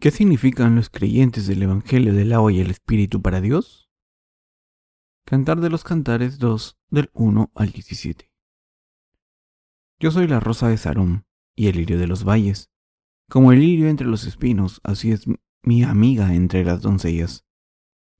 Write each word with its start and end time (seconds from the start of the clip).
¿Qué 0.00 0.10
significan 0.10 0.76
los 0.76 0.88
creyentes 0.88 1.46
del 1.46 1.62
Evangelio 1.62 2.14
del 2.14 2.32
agua 2.32 2.50
y 2.50 2.60
el 2.60 2.70
Espíritu 2.70 3.20
para 3.20 3.42
Dios? 3.42 3.90
Cantar 5.26 5.60
de 5.60 5.68
los 5.68 5.84
Cantares 5.84 6.38
2 6.38 6.78
del 6.88 7.10
1 7.12 7.52
al 7.54 7.70
17. 7.70 8.32
Yo 9.98 10.10
soy 10.10 10.26
la 10.26 10.40
rosa 10.40 10.68
de 10.68 10.78
Sarón 10.78 11.26
y 11.54 11.68
el 11.68 11.76
lirio 11.76 11.98
de 11.98 12.06
los 12.06 12.24
valles. 12.24 12.70
Como 13.28 13.52
el 13.52 13.60
lirio 13.60 13.90
entre 13.90 14.06
los 14.06 14.24
espinos, 14.24 14.80
así 14.84 15.12
es 15.12 15.26
mi 15.62 15.82
amiga 15.82 16.34
entre 16.34 16.64
las 16.64 16.80
doncellas. 16.80 17.44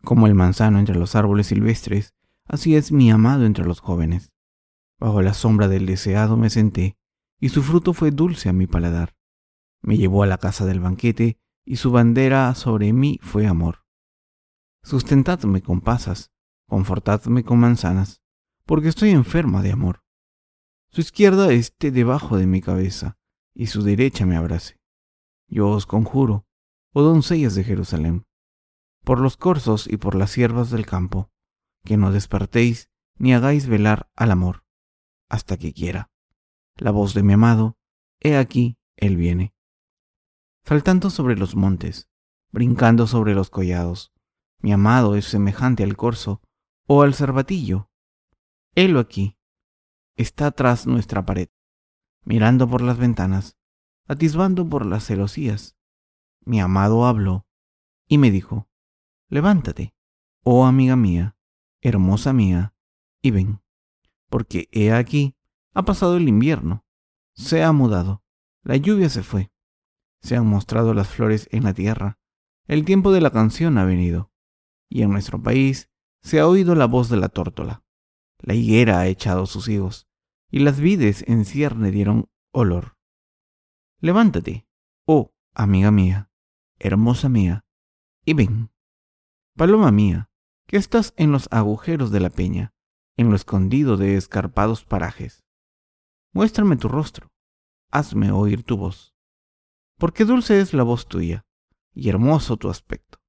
Como 0.05 0.27
el 0.27 0.35
manzano 0.35 0.79
entre 0.79 0.97
los 0.97 1.17
árboles 1.17 1.47
silvestres, 1.47 2.15
así 2.45 2.77
es 2.77 2.93
mi 2.93 3.11
amado 3.11 3.47
entre 3.47 3.65
los 3.65 3.81
jóvenes. 3.81 4.35
Bajo 4.99 5.23
la 5.23 5.33
sombra 5.33 5.67
del 5.67 5.87
deseado 5.87 6.37
me 6.37 6.51
senté, 6.51 6.99
y 7.41 7.49
su 7.49 7.63
fruto 7.63 7.95
fue 7.95 8.11
dulce 8.11 8.51
a 8.51 8.53
mi 8.53 8.67
paladar. 8.67 9.17
Me 9.81 9.97
llevó 9.97 10.23
a 10.23 10.27
la 10.27 10.37
casa 10.37 10.67
del 10.67 10.81
banquete, 10.81 11.41
y 11.71 11.77
su 11.77 11.93
bandera 11.93 12.53
sobre 12.57 12.93
mí 12.93 13.21
fue 13.23 13.47
amor. 13.47 13.85
Sustentadme 14.83 15.63
con 15.63 15.81
pasas, 15.81 16.33
confortadme 16.67 17.45
con 17.45 17.61
manzanas, 17.61 18.25
porque 18.67 18.89
estoy 18.89 19.11
enferma 19.11 19.63
de 19.63 19.71
amor. 19.71 20.03
Su 20.89 21.01
izquierda 21.01 21.53
esté 21.53 21.93
debajo 21.93 22.39
de 22.39 22.49
mi 22.49 22.61
cabeza, 22.61 23.19
y 23.55 23.69
su 23.69 23.85
derecha 23.85 24.27
me 24.27 24.37
abrace. 24.37 24.81
Yo 25.47 25.69
os 25.69 25.87
conjuro, 25.87 26.45
oh 26.93 27.03
doncellas 27.03 27.55
de 27.55 27.63
Jerusalén, 27.63 28.27
por 29.05 29.21
los 29.21 29.37
corzos 29.37 29.87
y 29.87 29.97
por 29.97 30.17
las 30.17 30.33
siervas 30.33 30.71
del 30.71 30.87
campo, 30.87 31.31
que 31.85 31.97
no 31.97 32.11
despertéis 32.11 32.91
ni 33.17 33.33
hagáis 33.33 33.69
velar 33.69 34.11
al 34.17 34.33
amor, 34.33 34.65
hasta 35.29 35.57
que 35.57 35.73
quiera. 35.73 36.11
La 36.75 36.91
voz 36.91 37.15
de 37.15 37.23
mi 37.23 37.35
amado, 37.35 37.79
he 38.19 38.37
aquí, 38.37 38.77
él 38.97 39.17
viene 39.17 39.55
saltando 40.65 41.11
sobre 41.11 41.37
los 41.37 41.57
montes, 41.57 42.09
brincando 42.51 43.07
sobre 43.07 43.35
los 43.35 43.51
collados. 43.51 44.13
Mi 44.59 44.73
amado 44.73 45.15
es 45.15 45.25
semejante 45.25 45.83
al 45.83 45.97
corzo 45.97 46.43
o 46.87 47.03
al 47.03 47.15
cervatillo. 47.15 47.91
Helo 48.75 49.01
aquí. 49.01 49.37
Está 50.17 50.51
tras 50.51 50.87
nuestra 50.87 51.25
pared, 51.25 51.49
mirando 52.25 52.69
por 52.69 52.83
las 52.83 52.99
ventanas, 52.99 53.57
atisbando 54.07 54.69
por 54.69 54.85
las 54.85 55.07
celosías. 55.07 55.77
Mi 56.45 56.61
amado 56.61 57.07
habló 57.07 57.47
y 58.07 58.19
me 58.19 58.31
dijo, 58.31 58.69
levántate, 59.29 59.95
oh 60.43 60.67
amiga 60.67 60.97
mía, 60.97 61.37
hermosa 61.81 62.33
mía, 62.33 62.75
y 63.23 63.31
ven, 63.31 63.63
porque 64.29 64.69
he 64.73 64.93
aquí, 64.93 65.37
ha 65.75 65.85
pasado 65.85 66.17
el 66.17 66.29
invierno, 66.29 66.85
se 67.35 67.63
ha 67.63 67.73
mudado, 67.73 68.23
la 68.63 68.77
lluvia 68.77 69.09
se 69.09 69.23
fue, 69.23 69.53
se 70.23 70.37
han 70.37 70.47
mostrado 70.47 70.95
las 70.95 71.09
flores 71.09 71.49
en 71.51 71.65
la 71.65 71.75
tierra. 71.75 72.19
El 72.67 72.85
tiempo 72.85 73.13
de 73.13 73.21
la 73.21 73.31
canción 73.31 73.79
ha 73.79 73.85
venido. 73.85 74.33
Y 74.89 75.03
en 75.03 75.11
nuestro 75.11 75.43
país 75.43 75.91
se 76.23 76.41
ha 76.41 76.47
oído 76.47 76.75
la 76.75 76.87
voz 76.87 77.09
de 77.09 77.17
la 77.17 77.29
tórtola. 77.29 77.85
La 78.39 78.55
higuera 78.55 79.01
ha 79.01 79.07
echado 79.07 79.47
sus 79.47 79.69
higos, 79.69 80.09
y 80.51 80.61
las 80.61 80.81
vides 80.81 81.25
en 81.29 81.45
cierne 81.45 81.91
dieron 81.91 82.31
olor. 82.53 82.97
Levántate, 84.01 84.67
oh 85.07 85.35
amiga 85.55 85.91
mía, 85.91 86.31
hermosa 86.79 87.29
mía, 87.29 87.65
y 88.25 88.35
ven. 88.35 88.71
Paloma 89.57 89.91
mía, 89.91 90.31
que 90.67 90.77
estás 90.77 91.13
en 91.17 91.33
los 91.33 91.49
agujeros 91.51 92.11
de 92.11 92.21
la 92.21 92.31
peña, 92.31 92.75
en 93.17 93.31
lo 93.31 93.37
escondido 93.37 93.97
de 93.97 94.17
escarpados 94.17 94.85
parajes. 94.85 95.45
Muéstrame 96.33 96.77
tu 96.77 96.89
rostro, 96.89 97.31
hazme 97.91 98.33
oír 98.33 98.63
tu 98.63 98.77
voz 98.77 99.15
porque 100.01 100.25
dulce 100.25 100.61
es 100.63 100.73
la 100.73 100.83
voz 100.83 101.07
tuya 101.07 101.45
y 101.93 102.09
hermoso 102.09 102.57
tu 102.57 102.71
aspecto. 102.71 103.21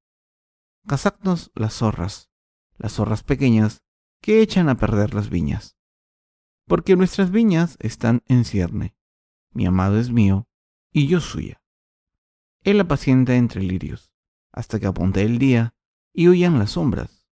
Cazadnos 0.86 1.52
las 1.54 1.74
zorras, 1.74 2.30
las 2.78 2.94
zorras 2.94 3.22
pequeñas 3.22 3.82
que 4.22 4.40
echan 4.40 4.70
a 4.70 4.78
perder 4.78 5.12
las 5.12 5.28
viñas. 5.28 5.76
Porque 6.66 6.96
nuestras 6.96 7.30
viñas 7.30 7.76
están 7.78 8.22
en 8.26 8.46
cierne, 8.46 8.96
mi 9.50 9.66
amado 9.66 9.98
es 9.98 10.10
mío 10.10 10.48
y 10.90 11.08
yo 11.08 11.20
suya. 11.20 11.62
Él 12.64 12.80
apacienta 12.80 13.34
entre 13.36 13.62
lirios, 13.62 14.10
hasta 14.50 14.80
que 14.80 14.86
apunte 14.86 15.22
el 15.22 15.38
día 15.38 15.74
y 16.14 16.28
huyan 16.28 16.58
las 16.58 16.70
sombras. 16.70 17.28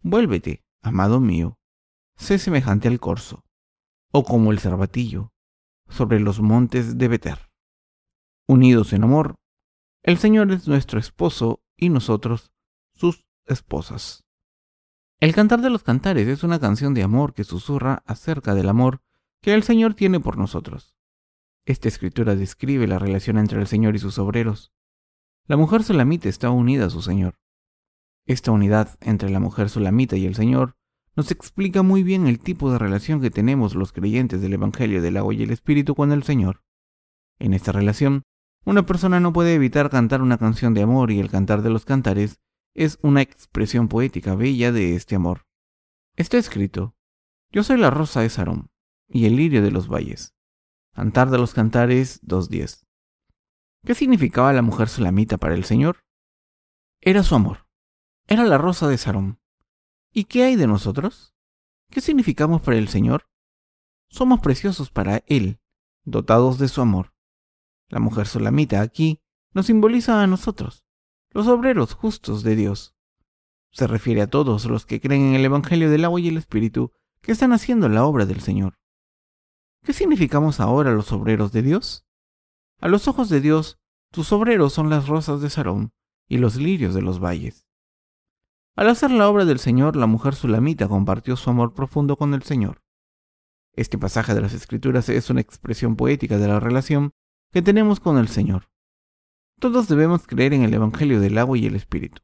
Vuélvete, 0.00 0.64
amado 0.82 1.20
mío, 1.20 1.60
sé 2.16 2.40
semejante 2.40 2.88
al 2.88 2.98
corzo, 2.98 3.44
o 4.10 4.24
como 4.24 4.50
el 4.50 4.58
cervatillo, 4.58 5.32
sobre 5.88 6.18
los 6.18 6.40
montes 6.40 6.98
de 6.98 7.06
Beter 7.06 7.53
unidos 8.46 8.92
en 8.92 9.04
amor, 9.04 9.36
el 10.02 10.18
Señor 10.18 10.52
es 10.52 10.68
nuestro 10.68 10.98
esposo 10.98 11.62
y 11.76 11.88
nosotros 11.88 12.52
sus 12.92 13.26
esposas. 13.46 14.24
El 15.18 15.34
Cantar 15.34 15.62
de 15.62 15.70
los 15.70 15.82
Cantares 15.82 16.28
es 16.28 16.42
una 16.44 16.60
canción 16.60 16.92
de 16.92 17.02
amor 17.02 17.32
que 17.32 17.44
susurra 17.44 18.02
acerca 18.04 18.54
del 18.54 18.68
amor 18.68 19.00
que 19.40 19.54
el 19.54 19.62
Señor 19.62 19.94
tiene 19.94 20.20
por 20.20 20.36
nosotros. 20.36 20.96
Esta 21.64 21.88
escritura 21.88 22.36
describe 22.36 22.86
la 22.86 22.98
relación 22.98 23.38
entre 23.38 23.60
el 23.60 23.66
Señor 23.66 23.96
y 23.96 23.98
sus 23.98 24.18
obreros. 24.18 24.72
La 25.46 25.56
mujer 25.56 25.82
sulamita 25.82 26.28
está 26.28 26.50
unida 26.50 26.86
a 26.86 26.90
su 26.90 27.00
Señor. 27.00 27.38
Esta 28.26 28.52
unidad 28.52 28.98
entre 29.00 29.30
la 29.30 29.40
mujer 29.40 29.70
sulamita 29.70 30.16
y 30.16 30.26
el 30.26 30.34
Señor 30.34 30.76
nos 31.16 31.30
explica 31.30 31.82
muy 31.82 32.02
bien 32.02 32.26
el 32.26 32.40
tipo 32.40 32.70
de 32.70 32.78
relación 32.78 33.20
que 33.20 33.30
tenemos 33.30 33.74
los 33.74 33.92
creyentes 33.92 34.42
del 34.42 34.54
Evangelio 34.54 35.00
del 35.00 35.16
agua 35.16 35.32
y 35.32 35.42
el 35.42 35.50
Espíritu 35.50 35.94
con 35.94 36.12
el 36.12 36.24
Señor. 36.24 36.62
En 37.38 37.54
esta 37.54 37.72
relación, 37.72 38.24
una 38.64 38.86
persona 38.86 39.20
no 39.20 39.32
puede 39.32 39.54
evitar 39.54 39.90
cantar 39.90 40.22
una 40.22 40.38
canción 40.38 40.74
de 40.74 40.82
amor 40.82 41.10
y 41.10 41.20
el 41.20 41.30
cantar 41.30 41.62
de 41.62 41.70
los 41.70 41.84
cantares 41.84 42.40
es 42.74 42.98
una 43.02 43.20
expresión 43.20 43.88
poética 43.88 44.34
bella 44.34 44.72
de 44.72 44.96
este 44.96 45.14
amor. 45.14 45.46
Está 46.16 46.38
escrito, 46.38 46.96
Yo 47.50 47.62
soy 47.62 47.78
la 47.78 47.90
rosa 47.90 48.20
de 48.20 48.30
Sarón 48.30 48.70
y 49.08 49.26
el 49.26 49.36
lirio 49.36 49.62
de 49.62 49.70
los 49.70 49.88
valles. 49.88 50.34
Cantar 50.92 51.30
de 51.30 51.38
los 51.38 51.54
cantares 51.54 52.22
2.10. 52.22 52.86
¿Qué 53.84 53.94
significaba 53.94 54.52
la 54.52 54.62
mujer 54.62 54.88
sulamita 54.88 55.36
para 55.36 55.54
el 55.54 55.64
Señor? 55.64 56.04
Era 57.00 57.22
su 57.22 57.34
amor. 57.34 57.66
Era 58.26 58.44
la 58.44 58.58
rosa 58.58 58.88
de 58.88 58.96
Sarón. 58.96 59.40
¿Y 60.12 60.24
qué 60.24 60.44
hay 60.44 60.56
de 60.56 60.66
nosotros? 60.66 61.34
¿Qué 61.90 62.00
significamos 62.00 62.62
para 62.62 62.78
el 62.78 62.88
Señor? 62.88 63.28
Somos 64.08 64.40
preciosos 64.40 64.90
para 64.90 65.22
Él, 65.26 65.60
dotados 66.04 66.58
de 66.58 66.68
su 66.68 66.80
amor. 66.80 67.13
La 67.94 68.00
mujer 68.00 68.26
solamita 68.26 68.80
aquí 68.80 69.20
nos 69.52 69.66
simboliza 69.66 70.20
a 70.20 70.26
nosotros, 70.26 70.84
los 71.30 71.46
obreros 71.46 71.94
justos 71.94 72.42
de 72.42 72.56
Dios. 72.56 72.96
Se 73.70 73.86
refiere 73.86 74.20
a 74.20 74.26
todos 74.26 74.64
los 74.64 74.84
que 74.84 75.00
creen 75.00 75.26
en 75.26 75.34
el 75.36 75.44
Evangelio 75.44 75.88
del 75.88 76.04
agua 76.04 76.18
y 76.18 76.26
el 76.26 76.36
Espíritu 76.36 76.90
que 77.20 77.30
están 77.30 77.52
haciendo 77.52 77.88
la 77.88 78.04
obra 78.04 78.26
del 78.26 78.40
Señor. 78.40 78.80
¿Qué 79.84 79.92
significamos 79.92 80.58
ahora 80.58 80.90
los 80.90 81.12
obreros 81.12 81.52
de 81.52 81.62
Dios? 81.62 82.04
A 82.80 82.88
los 82.88 83.06
ojos 83.06 83.28
de 83.28 83.40
Dios, 83.40 83.78
tus 84.10 84.32
obreros 84.32 84.72
son 84.72 84.90
las 84.90 85.06
rosas 85.06 85.40
de 85.40 85.48
Sarón 85.48 85.92
y 86.26 86.38
los 86.38 86.56
lirios 86.56 86.94
de 86.94 87.02
los 87.02 87.20
valles. 87.20 87.64
Al 88.74 88.88
hacer 88.88 89.12
la 89.12 89.28
obra 89.28 89.44
del 89.44 89.60
Señor, 89.60 89.94
la 89.94 90.08
mujer 90.08 90.34
sulamita 90.34 90.88
compartió 90.88 91.36
su 91.36 91.48
amor 91.48 91.74
profundo 91.74 92.16
con 92.16 92.34
el 92.34 92.42
Señor. 92.42 92.82
Este 93.72 93.98
pasaje 93.98 94.34
de 94.34 94.40
las 94.40 94.52
Escrituras 94.52 95.08
es 95.08 95.30
una 95.30 95.42
expresión 95.42 95.94
poética 95.94 96.38
de 96.38 96.48
la 96.48 96.58
relación 96.58 97.12
que 97.54 97.62
tenemos 97.62 98.00
con 98.00 98.18
el 98.18 98.26
Señor. 98.26 98.68
Todos 99.60 99.86
debemos 99.86 100.26
creer 100.26 100.54
en 100.54 100.64
el 100.64 100.74
Evangelio 100.74 101.20
del 101.20 101.38
agua 101.38 101.56
y 101.56 101.66
el 101.66 101.76
Espíritu. 101.76 102.20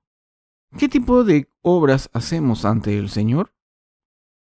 ¿Qué 0.76 0.88
tipo 0.88 1.22
de 1.22 1.48
obras 1.62 2.10
hacemos 2.12 2.64
ante 2.64 2.98
el 2.98 3.08
Señor? 3.08 3.54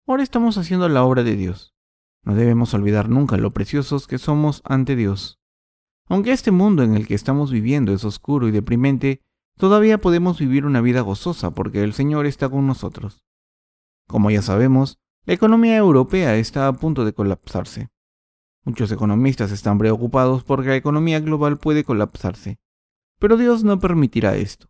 Ahora 0.05 0.21
estamos 0.21 0.55
haciendo 0.59 0.87
la 0.87 1.03
obra 1.03 1.23
de 1.23 1.35
Dios. 1.35 1.73
No 2.21 2.35
debemos 2.35 2.75
olvidar 2.75 3.09
nunca 3.09 3.37
lo 3.37 3.53
preciosos 3.53 4.05
que 4.05 4.19
somos 4.19 4.61
ante 4.65 4.95
Dios. 4.95 5.39
Aunque 6.09 6.31
este 6.31 6.51
mundo 6.51 6.83
en 6.83 6.95
el 6.95 7.07
que 7.07 7.15
estamos 7.15 7.49
viviendo 7.49 7.91
es 7.91 8.05
oscuro 8.05 8.47
y 8.47 8.51
deprimente, 8.51 9.23
todavía 9.57 9.99
podemos 9.99 10.37
vivir 10.37 10.63
una 10.63 10.81
vida 10.81 11.01
gozosa 11.01 11.55
porque 11.55 11.81
el 11.81 11.93
Señor 11.93 12.27
está 12.27 12.49
con 12.49 12.67
nosotros. 12.67 13.23
Como 14.05 14.29
ya 14.29 14.43
sabemos, 14.43 14.99
la 15.25 15.33
economía 15.33 15.75
europea 15.75 16.35
está 16.35 16.67
a 16.67 16.73
punto 16.73 17.03
de 17.03 17.13
colapsarse. 17.13 17.89
Muchos 18.67 18.91
economistas 18.91 19.53
están 19.53 19.77
preocupados 19.77 20.43
porque 20.43 20.67
la 20.67 20.75
economía 20.75 21.21
global 21.21 21.57
puede 21.57 21.85
colapsarse. 21.85 22.59
Pero 23.17 23.37
Dios 23.37 23.63
no 23.63 23.79
permitirá 23.79 24.35
esto, 24.35 24.67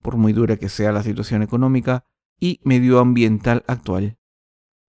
por 0.00 0.16
muy 0.16 0.32
dura 0.32 0.58
que 0.58 0.68
sea 0.68 0.92
la 0.92 1.02
situación 1.02 1.42
económica 1.42 2.06
y 2.38 2.60
medioambiental 2.62 3.64
actual. 3.66 4.16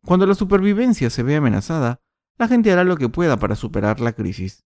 Cuando 0.05 0.27
la 0.27 0.35
supervivencia 0.35 1.09
se 1.09 1.23
ve 1.23 1.35
amenazada, 1.35 2.03
la 2.38 2.47
gente 2.47 2.71
hará 2.71 2.83
lo 2.83 2.95
que 2.95 3.09
pueda 3.09 3.38
para 3.38 3.55
superar 3.55 4.00
la 4.00 4.13
crisis. 4.13 4.63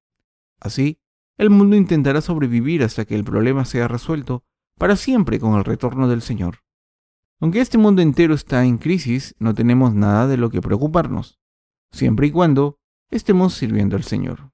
Así, 0.59 0.99
el 1.37 1.49
mundo 1.49 1.77
intentará 1.77 2.19
sobrevivir 2.19 2.83
hasta 2.83 3.05
que 3.05 3.15
el 3.15 3.23
problema 3.23 3.63
sea 3.63 3.87
resuelto 3.87 4.43
para 4.77 4.97
siempre 4.97 5.39
con 5.39 5.55
el 5.55 5.63
retorno 5.63 6.09
del 6.09 6.21
Señor. 6.21 6.57
Aunque 7.39 7.61
este 7.61 7.77
mundo 7.77 8.01
entero 8.01 8.33
está 8.33 8.65
en 8.65 8.79
crisis, 8.79 9.33
no 9.39 9.53
tenemos 9.53 9.93
nada 9.93 10.27
de 10.27 10.35
lo 10.35 10.49
que 10.49 10.59
preocuparnos, 10.59 11.39
siempre 11.93 12.27
y 12.27 12.31
cuando 12.31 12.76
estemos 13.09 13.53
sirviendo 13.53 13.95
al 13.95 14.03
Señor. 14.03 14.51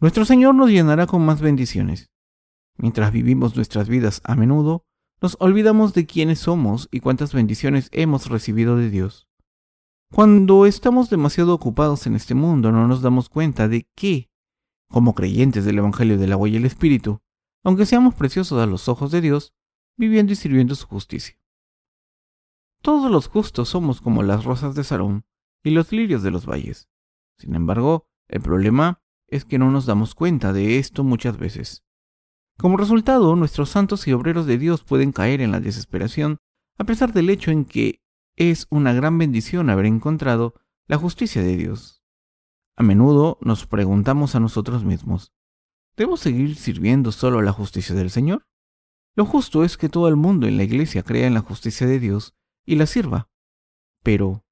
Nuestro 0.00 0.24
Señor 0.24 0.54
nos 0.54 0.70
llenará 0.70 1.06
con 1.06 1.24
más 1.24 1.40
bendiciones. 1.40 2.10
Mientras 2.76 3.12
vivimos 3.12 3.56
nuestras 3.56 3.88
vidas 3.88 4.20
a 4.24 4.34
menudo, 4.34 4.84
nos 5.22 5.36
olvidamos 5.40 5.94
de 5.94 6.06
quiénes 6.06 6.40
somos 6.40 6.88
y 6.90 7.00
cuántas 7.00 7.32
bendiciones 7.32 7.88
hemos 7.92 8.28
recibido 8.28 8.76
de 8.76 8.90
Dios. 8.90 9.26
Cuando 10.12 10.66
estamos 10.66 11.10
demasiado 11.10 11.54
ocupados 11.54 12.06
en 12.06 12.14
este 12.14 12.34
mundo 12.34 12.70
no 12.70 12.86
nos 12.86 13.02
damos 13.02 13.28
cuenta 13.28 13.66
de 13.68 13.88
que, 13.96 14.28
como 14.88 15.14
creyentes 15.14 15.64
del 15.64 15.78
Evangelio 15.78 16.18
del 16.18 16.32
agua 16.32 16.48
y 16.48 16.56
el 16.56 16.64
Espíritu, 16.64 17.20
aunque 17.64 17.86
seamos 17.86 18.14
preciosos 18.14 18.62
a 18.62 18.66
los 18.66 18.88
ojos 18.88 19.10
de 19.10 19.20
Dios, 19.20 19.54
viviendo 19.96 20.32
y 20.32 20.36
sirviendo 20.36 20.74
su 20.74 20.86
justicia. 20.86 21.36
Todos 22.82 23.10
los 23.10 23.26
justos 23.26 23.70
somos 23.70 24.00
como 24.00 24.22
las 24.22 24.44
rosas 24.44 24.74
de 24.74 24.84
Sarón 24.84 25.24
y 25.64 25.70
los 25.70 25.90
lirios 25.90 26.22
de 26.22 26.30
los 26.30 26.46
valles. 26.46 26.88
Sin 27.38 27.54
embargo, 27.54 28.06
el 28.28 28.40
problema 28.40 29.02
es 29.28 29.44
que 29.44 29.58
no 29.58 29.70
nos 29.70 29.86
damos 29.86 30.14
cuenta 30.14 30.52
de 30.52 30.78
esto 30.78 31.04
muchas 31.04 31.38
veces. 31.38 31.84
Como 32.58 32.76
resultado, 32.76 33.36
nuestros 33.36 33.70
santos 33.70 34.06
y 34.08 34.12
obreros 34.12 34.46
de 34.46 34.58
Dios 34.58 34.82
pueden 34.82 35.12
caer 35.12 35.40
en 35.40 35.52
la 35.52 35.60
desesperación, 35.60 36.38
a 36.78 36.84
pesar 36.84 37.12
del 37.12 37.28
hecho 37.28 37.50
en 37.50 37.64
que 37.64 38.00
es 38.36 38.66
una 38.70 38.92
gran 38.92 39.18
bendición 39.18 39.70
haber 39.70 39.86
encontrado 39.86 40.54
la 40.86 40.96
justicia 40.96 41.42
de 41.42 41.56
Dios. 41.56 42.02
A 42.76 42.82
menudo 42.82 43.38
nos 43.40 43.66
preguntamos 43.66 44.34
a 44.34 44.40
nosotros 44.40 44.84
mismos, 44.84 45.32
¿debo 45.96 46.16
seguir 46.16 46.56
sirviendo 46.56 47.12
solo 47.12 47.42
la 47.42 47.52
justicia 47.52 47.94
del 47.94 48.10
Señor? 48.10 48.46
Lo 49.14 49.24
justo 49.24 49.64
es 49.64 49.78
que 49.78 49.88
todo 49.88 50.08
el 50.08 50.16
mundo 50.16 50.46
en 50.46 50.58
la 50.58 50.64
iglesia 50.64 51.02
crea 51.02 51.26
en 51.26 51.34
la 51.34 51.40
justicia 51.40 51.86
de 51.86 51.98
Dios 51.98 52.34
y 52.66 52.76
la 52.76 52.86
sirva. 52.86 53.30
Pero, 54.02 54.44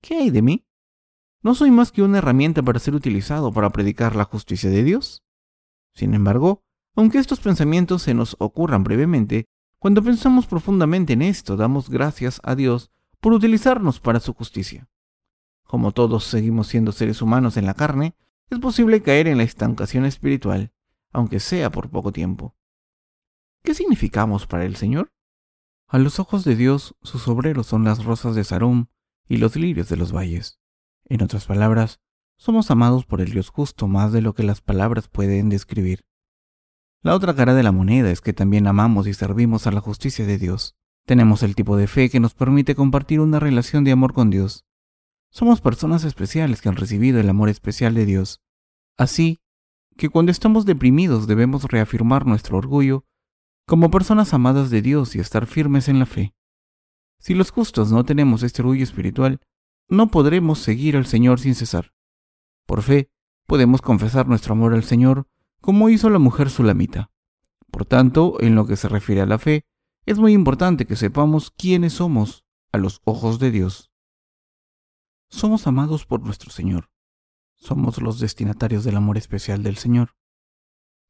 ¿qué 0.00 0.16
hay 0.18 0.30
de 0.30 0.42
mí? 0.42 0.66
¿No 1.44 1.56
soy 1.56 1.72
más 1.72 1.90
que 1.90 2.02
una 2.02 2.18
herramienta 2.18 2.62
para 2.62 2.78
ser 2.78 2.94
utilizado 2.94 3.52
para 3.52 3.70
predicar 3.70 4.14
la 4.14 4.24
justicia 4.24 4.70
de 4.70 4.84
Dios? 4.84 5.24
Sin 5.92 6.14
embargo, 6.14 6.62
aunque 6.94 7.18
estos 7.18 7.40
pensamientos 7.40 8.02
se 8.02 8.14
nos 8.14 8.36
ocurran 8.38 8.84
brevemente, 8.84 9.46
cuando 9.80 10.04
pensamos 10.04 10.46
profundamente 10.46 11.14
en 11.14 11.22
esto, 11.22 11.56
damos 11.56 11.90
gracias 11.90 12.40
a 12.44 12.54
Dios 12.54 12.92
por 13.18 13.32
utilizarnos 13.32 13.98
para 13.98 14.20
su 14.20 14.34
justicia. 14.34 14.88
Como 15.64 15.90
todos 15.90 16.22
seguimos 16.22 16.68
siendo 16.68 16.92
seres 16.92 17.20
humanos 17.20 17.56
en 17.56 17.66
la 17.66 17.74
carne, 17.74 18.14
es 18.48 18.60
posible 18.60 19.02
caer 19.02 19.26
en 19.26 19.38
la 19.38 19.42
estancación 19.42 20.04
espiritual, 20.04 20.72
aunque 21.12 21.40
sea 21.40 21.72
por 21.72 21.90
poco 21.90 22.12
tiempo. 22.12 22.54
¿Qué 23.64 23.74
significamos 23.74 24.46
para 24.46 24.64
el 24.64 24.76
Señor? 24.76 25.12
A 25.88 25.98
los 25.98 26.20
ojos 26.20 26.44
de 26.44 26.54
Dios, 26.54 26.94
sus 27.02 27.26
obreros 27.26 27.66
son 27.66 27.82
las 27.82 28.04
rosas 28.04 28.36
de 28.36 28.44
Sarum 28.44 28.86
y 29.28 29.38
los 29.38 29.56
lirios 29.56 29.88
de 29.88 29.96
los 29.96 30.12
valles. 30.12 30.61
En 31.12 31.22
otras 31.22 31.44
palabras, 31.44 32.00
somos 32.38 32.70
amados 32.70 33.04
por 33.04 33.20
el 33.20 33.32
Dios 33.32 33.50
justo 33.50 33.86
más 33.86 34.12
de 34.12 34.22
lo 34.22 34.32
que 34.32 34.44
las 34.44 34.62
palabras 34.62 35.08
pueden 35.08 35.50
describir. 35.50 36.06
La 37.02 37.14
otra 37.14 37.36
cara 37.36 37.52
de 37.52 37.62
la 37.62 37.70
moneda 37.70 38.10
es 38.10 38.22
que 38.22 38.32
también 38.32 38.66
amamos 38.66 39.06
y 39.06 39.12
servimos 39.12 39.66
a 39.66 39.72
la 39.72 39.82
justicia 39.82 40.24
de 40.24 40.38
Dios. 40.38 40.74
Tenemos 41.04 41.42
el 41.42 41.54
tipo 41.54 41.76
de 41.76 41.86
fe 41.86 42.08
que 42.08 42.18
nos 42.18 42.32
permite 42.32 42.74
compartir 42.74 43.20
una 43.20 43.40
relación 43.40 43.84
de 43.84 43.92
amor 43.92 44.14
con 44.14 44.30
Dios. 44.30 44.64
Somos 45.28 45.60
personas 45.60 46.04
especiales 46.04 46.62
que 46.62 46.70
han 46.70 46.76
recibido 46.76 47.20
el 47.20 47.28
amor 47.28 47.50
especial 47.50 47.92
de 47.92 48.06
Dios. 48.06 48.40
Así 48.96 49.42
que 49.98 50.08
cuando 50.08 50.32
estamos 50.32 50.64
deprimidos 50.64 51.26
debemos 51.26 51.64
reafirmar 51.64 52.24
nuestro 52.24 52.56
orgullo 52.56 53.04
como 53.66 53.90
personas 53.90 54.32
amadas 54.32 54.70
de 54.70 54.80
Dios 54.80 55.14
y 55.14 55.18
estar 55.18 55.44
firmes 55.44 55.90
en 55.90 55.98
la 55.98 56.06
fe. 56.06 56.32
Si 57.18 57.34
los 57.34 57.50
justos 57.50 57.92
no 57.92 58.02
tenemos 58.02 58.42
este 58.42 58.62
orgullo 58.62 58.82
espiritual, 58.82 59.42
no 59.92 60.10
podremos 60.10 60.58
seguir 60.58 60.96
al 60.96 61.04
Señor 61.04 61.38
sin 61.38 61.54
cesar. 61.54 61.92
Por 62.66 62.80
fe, 62.80 63.10
podemos 63.46 63.82
confesar 63.82 64.26
nuestro 64.26 64.54
amor 64.54 64.72
al 64.72 64.84
Señor 64.84 65.28
como 65.60 65.90
hizo 65.90 66.08
la 66.08 66.18
mujer 66.18 66.48
sulamita. 66.48 67.10
Por 67.70 67.84
tanto, 67.84 68.38
en 68.40 68.54
lo 68.54 68.66
que 68.66 68.76
se 68.76 68.88
refiere 68.88 69.20
a 69.20 69.26
la 69.26 69.38
fe, 69.38 69.66
es 70.06 70.18
muy 70.18 70.32
importante 70.32 70.86
que 70.86 70.96
sepamos 70.96 71.50
quiénes 71.50 71.92
somos 71.92 72.46
a 72.72 72.78
los 72.78 73.02
ojos 73.04 73.38
de 73.38 73.50
Dios. 73.50 73.92
Somos 75.28 75.66
amados 75.66 76.06
por 76.06 76.22
nuestro 76.22 76.50
Señor. 76.50 76.90
Somos 77.54 78.00
los 78.00 78.18
destinatarios 78.18 78.84
del 78.84 78.96
amor 78.96 79.18
especial 79.18 79.62
del 79.62 79.76
Señor. 79.76 80.16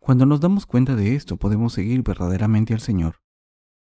Cuando 0.00 0.26
nos 0.26 0.40
damos 0.40 0.66
cuenta 0.66 0.96
de 0.96 1.14
esto, 1.14 1.36
podemos 1.36 1.72
seguir 1.72 2.02
verdaderamente 2.02 2.74
al 2.74 2.80
Señor, 2.80 3.22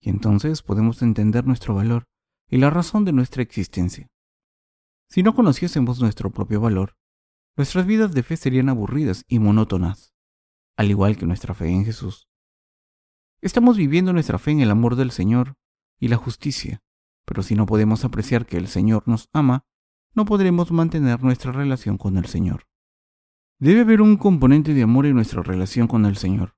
y 0.00 0.10
entonces 0.10 0.62
podemos 0.62 1.02
entender 1.02 1.46
nuestro 1.46 1.76
valor 1.76 2.08
y 2.48 2.56
la 2.56 2.70
razón 2.70 3.04
de 3.04 3.12
nuestra 3.12 3.44
existencia. 3.44 4.10
Si 5.08 5.22
no 5.22 5.34
conociésemos 5.34 6.00
nuestro 6.00 6.31
propio 6.31 6.60
valor, 6.60 6.96
nuestras 7.56 7.87
vidas 7.87 8.12
de 8.14 8.22
fe 8.22 8.37
serían 8.37 8.69
aburridas 8.69 9.25
y 9.26 9.38
monótonas 9.38 10.14
al 10.78 10.90
igual 10.90 11.16
que 11.16 11.26
nuestra 11.26 11.55
fe 11.55 11.69
en 11.69 11.84
Jesús. 11.84 12.28
Estamos 13.40 13.76
viviendo 13.76 14.12
nuestra 14.12 14.38
fe 14.38 14.52
en 14.52 14.60
el 14.60 14.70
amor 14.70 14.94
del 14.94 15.10
Señor 15.10 15.56
y 15.99 16.06
la 16.06 16.16
justicia, 16.16 16.81
pero 17.25 17.43
si 17.43 17.56
no 17.56 17.66
podemos 17.66 18.05
apreciar 18.05 18.46
que 18.46 18.56
el 18.56 18.69
Señor 18.69 19.02
nos 19.06 19.28
ama, 19.32 19.66
no 20.14 20.25
podremos 20.25 20.70
mantener 20.70 21.20
nuestra 21.25 21.50
relación 21.50 21.99
con 21.99 22.16
el 22.16 22.26
Señor. 22.26 22.69
Debe 23.58 23.81
haber 23.81 24.00
un 24.00 24.16
componente 24.16 24.72
de 24.72 24.84
amor 24.84 25.06
en 25.06 25.16
nuestra 25.16 25.43
relación 25.43 25.88
con 25.88 26.06
el 26.06 26.16
Señor. 26.16 26.54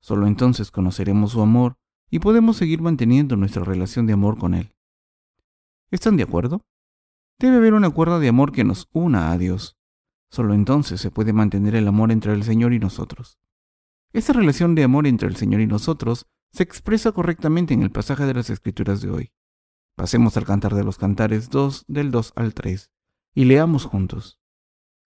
Solo 0.00 0.26
entonces 0.26 0.70
conoceremos 0.70 1.32
su 1.32 1.42
amor 1.42 1.76
y 2.08 2.20
podemos 2.20 2.56
seguir 2.56 2.80
manteniendo 2.80 3.36
nuestra 3.36 3.62
relación 3.62 4.06
de 4.06 4.14
amor 4.14 4.38
con 4.38 4.54
Él. 4.54 4.74
¿Están 5.90 6.16
de 6.16 6.22
acuerdo? 6.22 6.64
Debe 7.40 7.56
haber 7.56 7.72
una 7.72 7.88
cuerda 7.88 8.18
de 8.18 8.28
amor 8.28 8.52
que 8.52 8.64
nos 8.64 8.90
una 8.92 9.32
a 9.32 9.38
Dios. 9.38 9.78
Solo 10.30 10.52
entonces 10.52 11.00
se 11.00 11.10
puede 11.10 11.32
mantener 11.32 11.74
el 11.74 11.88
amor 11.88 12.12
entre 12.12 12.34
el 12.34 12.42
Señor 12.42 12.74
y 12.74 12.78
nosotros. 12.78 13.38
Esa 14.12 14.34
relación 14.34 14.74
de 14.74 14.84
amor 14.84 15.06
entre 15.06 15.26
el 15.26 15.36
Señor 15.36 15.62
y 15.62 15.66
nosotros 15.66 16.26
se 16.52 16.64
expresa 16.64 17.12
correctamente 17.12 17.72
en 17.72 17.80
el 17.80 17.90
pasaje 17.90 18.26
de 18.26 18.34
las 18.34 18.50
Escrituras 18.50 19.00
de 19.00 19.08
hoy. 19.08 19.32
Pasemos 19.96 20.36
al 20.36 20.44
cantar 20.44 20.74
de 20.74 20.84
los 20.84 20.98
cantares 20.98 21.48
2 21.48 21.86
del 21.88 22.10
2 22.10 22.34
al 22.36 22.52
3 22.52 22.92
y 23.32 23.46
leamos 23.46 23.86
juntos. 23.86 24.38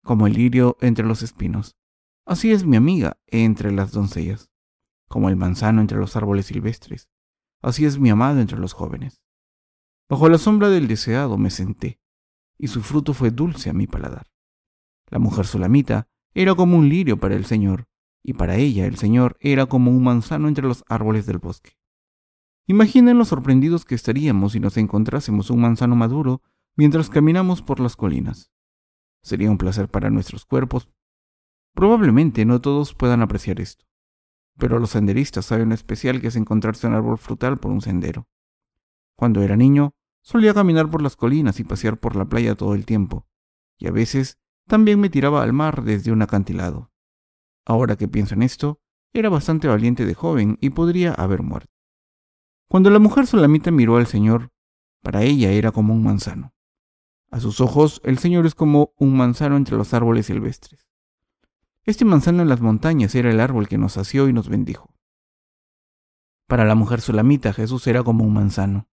Como 0.01 0.25
el 0.25 0.31
lirio 0.31 0.77
entre 0.79 1.05
los 1.05 1.23
espinos, 1.23 1.75
así 2.25 2.53
es 2.53 2.65
mi 2.65 2.77
amiga 2.77 3.17
entre 3.27 3.73
las 3.73 3.91
doncellas. 3.91 4.49
Como 5.09 5.27
el 5.27 5.35
manzano 5.35 5.81
entre 5.81 5.97
los 5.97 6.15
árboles 6.15 6.45
silvestres, 6.45 7.09
así 7.61 7.83
es 7.83 7.99
mi 7.99 8.09
amado 8.09 8.39
entre 8.39 8.57
los 8.57 8.71
jóvenes. 8.71 9.21
Bajo 10.07 10.29
la 10.29 10.37
sombra 10.37 10.69
del 10.69 10.87
deseado 10.87 11.37
me 11.37 11.49
senté, 11.49 12.00
y 12.61 12.67
su 12.67 12.83
fruto 12.83 13.15
fue 13.15 13.31
dulce 13.31 13.71
a 13.71 13.73
mi 13.73 13.87
paladar. 13.87 14.31
La 15.09 15.17
mujer 15.17 15.47
solamita 15.47 16.07
era 16.35 16.53
como 16.53 16.77
un 16.77 16.89
lirio 16.89 17.19
para 17.19 17.33
el 17.33 17.45
Señor, 17.45 17.87
y 18.23 18.33
para 18.33 18.55
ella 18.55 18.85
el 18.85 18.97
Señor 18.97 19.35
era 19.39 19.65
como 19.65 19.89
un 19.89 20.03
manzano 20.03 20.47
entre 20.47 20.67
los 20.67 20.83
árboles 20.87 21.25
del 21.25 21.39
bosque. 21.39 21.71
Imaginen 22.67 23.17
lo 23.17 23.25
sorprendidos 23.25 23.83
que 23.83 23.95
estaríamos 23.95 24.51
si 24.51 24.59
nos 24.59 24.77
encontrásemos 24.77 25.49
un 25.49 25.59
manzano 25.59 25.95
maduro 25.95 26.43
mientras 26.77 27.09
caminamos 27.09 27.63
por 27.63 27.79
las 27.79 27.95
colinas. 27.95 28.51
Sería 29.23 29.49
un 29.49 29.57
placer 29.57 29.89
para 29.89 30.11
nuestros 30.11 30.45
cuerpos. 30.45 30.87
Probablemente 31.73 32.45
no 32.45 32.61
todos 32.61 32.93
puedan 32.93 33.23
apreciar 33.23 33.59
esto, 33.59 33.85
pero 34.59 34.77
los 34.77 34.91
senderistas 34.91 35.47
saben 35.47 35.69
lo 35.69 35.75
especial 35.75 36.21
que 36.21 36.27
es 36.27 36.35
encontrarse 36.35 36.85
un 36.85 36.93
árbol 36.93 37.17
frutal 37.17 37.57
por 37.57 37.71
un 37.71 37.81
sendero. 37.81 38.27
Cuando 39.15 39.41
era 39.41 39.57
niño, 39.57 39.95
solía 40.21 40.53
caminar 40.53 40.89
por 40.89 41.01
las 41.01 41.15
colinas 41.15 41.59
y 41.59 41.63
pasear 41.63 41.99
por 41.99 42.15
la 42.15 42.25
playa 42.25 42.55
todo 42.55 42.75
el 42.75 42.85
tiempo, 42.85 43.27
y 43.77 43.87
a 43.87 43.91
veces 43.91 44.39
también 44.67 44.99
me 44.99 45.09
tiraba 45.09 45.43
al 45.43 45.53
mar 45.53 45.83
desde 45.83 46.11
un 46.11 46.21
acantilado. 46.21 46.91
Ahora 47.65 47.95
que 47.95 48.07
pienso 48.07 48.35
en 48.35 48.43
esto, 48.43 48.79
era 49.13 49.29
bastante 49.29 49.67
valiente 49.67 50.05
de 50.05 50.13
joven 50.13 50.57
y 50.61 50.69
podría 50.69 51.13
haber 51.13 51.43
muerto. 51.43 51.73
Cuando 52.67 52.89
la 52.89 52.99
mujer 52.99 53.27
solamita 53.27 53.71
miró 53.71 53.97
al 53.97 54.07
Señor, 54.07 54.51
para 55.01 55.23
ella 55.23 55.51
era 55.51 55.71
como 55.71 55.93
un 55.93 56.03
manzano. 56.03 56.53
A 57.29 57.39
sus 57.39 57.59
ojos, 57.59 58.01
el 58.03 58.17
Señor 58.17 58.45
es 58.45 58.55
como 58.55 58.93
un 58.97 59.15
manzano 59.15 59.57
entre 59.57 59.75
los 59.75 59.93
árboles 59.93 60.27
silvestres. 60.27 60.87
Este 61.83 62.05
manzano 62.05 62.41
en 62.43 62.49
las 62.49 62.61
montañas 62.61 63.15
era 63.15 63.31
el 63.31 63.39
árbol 63.39 63.67
que 63.67 63.77
nos 63.77 63.93
sació 63.93 64.29
y 64.29 64.33
nos 64.33 64.47
bendijo. 64.47 64.93
Para 66.47 66.65
la 66.65 66.75
mujer 66.75 67.01
solamita, 67.01 67.53
Jesús 67.53 67.87
era 67.87 68.03
como 68.03 68.23
un 68.23 68.33
manzano. 68.33 68.89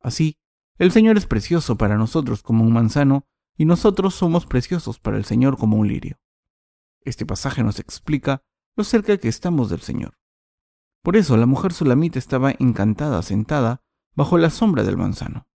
Así, 0.00 0.38
el 0.78 0.92
Señor 0.92 1.16
es 1.16 1.26
precioso 1.26 1.76
para 1.76 1.96
nosotros 1.96 2.42
como 2.42 2.64
un 2.64 2.72
manzano, 2.72 3.26
y 3.56 3.64
nosotros 3.64 4.14
somos 4.14 4.46
preciosos 4.46 4.98
para 4.98 5.16
el 5.16 5.24
Señor 5.24 5.56
como 5.56 5.78
un 5.78 5.88
lirio. 5.88 6.18
Este 7.00 7.24
pasaje 7.24 7.62
nos 7.62 7.78
explica 7.78 8.42
lo 8.76 8.84
cerca 8.84 9.16
que 9.16 9.28
estamos 9.28 9.70
del 9.70 9.80
Señor. 9.80 10.18
Por 11.02 11.16
eso 11.16 11.36
la 11.36 11.46
mujer 11.46 11.72
sulamita 11.72 12.18
estaba 12.18 12.52
encantada 12.58 13.22
sentada 13.22 13.82
bajo 14.14 14.36
la 14.38 14.50
sombra 14.50 14.82
del 14.82 14.96
manzano. 14.96 15.46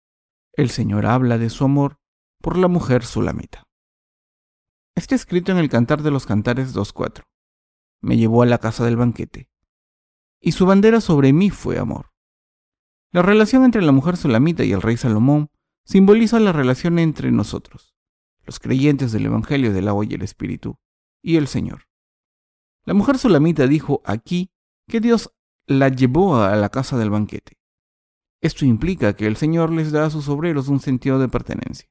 El 0.54 0.70
Señor 0.70 1.06
habla 1.06 1.38
de 1.38 1.50
su 1.50 1.64
amor 1.64 2.00
por 2.42 2.58
la 2.58 2.68
mujer 2.68 3.04
sulamita. 3.04 3.68
Está 4.96 5.16
escrito 5.16 5.52
en 5.52 5.58
el 5.58 5.70
Cantar 5.70 6.02
de 6.02 6.12
los 6.12 6.26
Cantares 6.26 6.76
2.4. 6.76 7.24
Me 8.02 8.18
llevó 8.18 8.42
a 8.42 8.46
la 8.48 8.58
casa 8.58 8.84
del 8.84 8.98
banquete, 8.98 9.50
y 10.40 10.54
su 10.54 10.66
bandera 10.66 11.02
sobre 11.02 11.34
mí 11.34 11.50
fue 11.50 11.78
amor. 11.78 12.11
La 13.14 13.22
relación 13.22 13.66
entre 13.66 13.82
la 13.82 13.92
mujer 13.92 14.16
sulamita 14.16 14.64
y 14.64 14.72
el 14.72 14.82
rey 14.82 14.96
Salomón 14.96 15.50
simboliza 15.84 16.40
la 16.40 16.54
relación 16.54 16.98
entre 16.98 17.32
nosotros, 17.32 17.94
los 18.46 18.60
creyentes 18.60 19.12
del 19.12 19.26
Evangelio 19.26 19.74
del 19.74 19.90
agua 19.90 20.06
y 20.06 20.14
el 20.14 20.22
Espíritu, 20.22 20.78
y 21.22 21.36
el 21.36 21.48
Señor. 21.48 21.90
La 22.86 22.94
mujer 22.94 23.18
sulamita 23.18 23.68
dijo 23.68 24.02
aquí 24.06 24.50
que 24.88 25.02
Dios 25.02 25.34
la 25.68 25.90
llevó 25.90 26.38
a 26.38 26.56
la 26.56 26.70
casa 26.70 26.98
del 26.98 27.10
banquete. 27.10 27.58
Esto 28.40 28.66
implica 28.66 29.14
que 29.14 29.28
el 29.28 29.36
Señor 29.36 29.72
les 29.72 29.92
da 29.92 30.06
a 30.06 30.10
sus 30.10 30.30
obreros 30.30 30.70
un 30.70 30.80
sentido 30.80 31.20
de 31.20 31.28
pertenencia. 31.28 31.90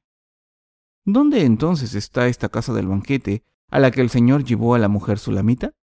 ¿Dónde 1.05 1.45
entonces 1.45 1.93
está 1.93 2.27
esta 2.27 2.49
casa 2.49 2.73
del 2.73 2.87
banquete 2.87 3.43
a 3.69 3.79
la 3.79 3.91
que 3.91 4.01
el 4.01 4.09
Señor 4.09 4.43
llevó 4.43 4.73
a 4.73 4.79
la 4.79 4.87
mujer 4.87 5.19
sulamita? 5.19 5.75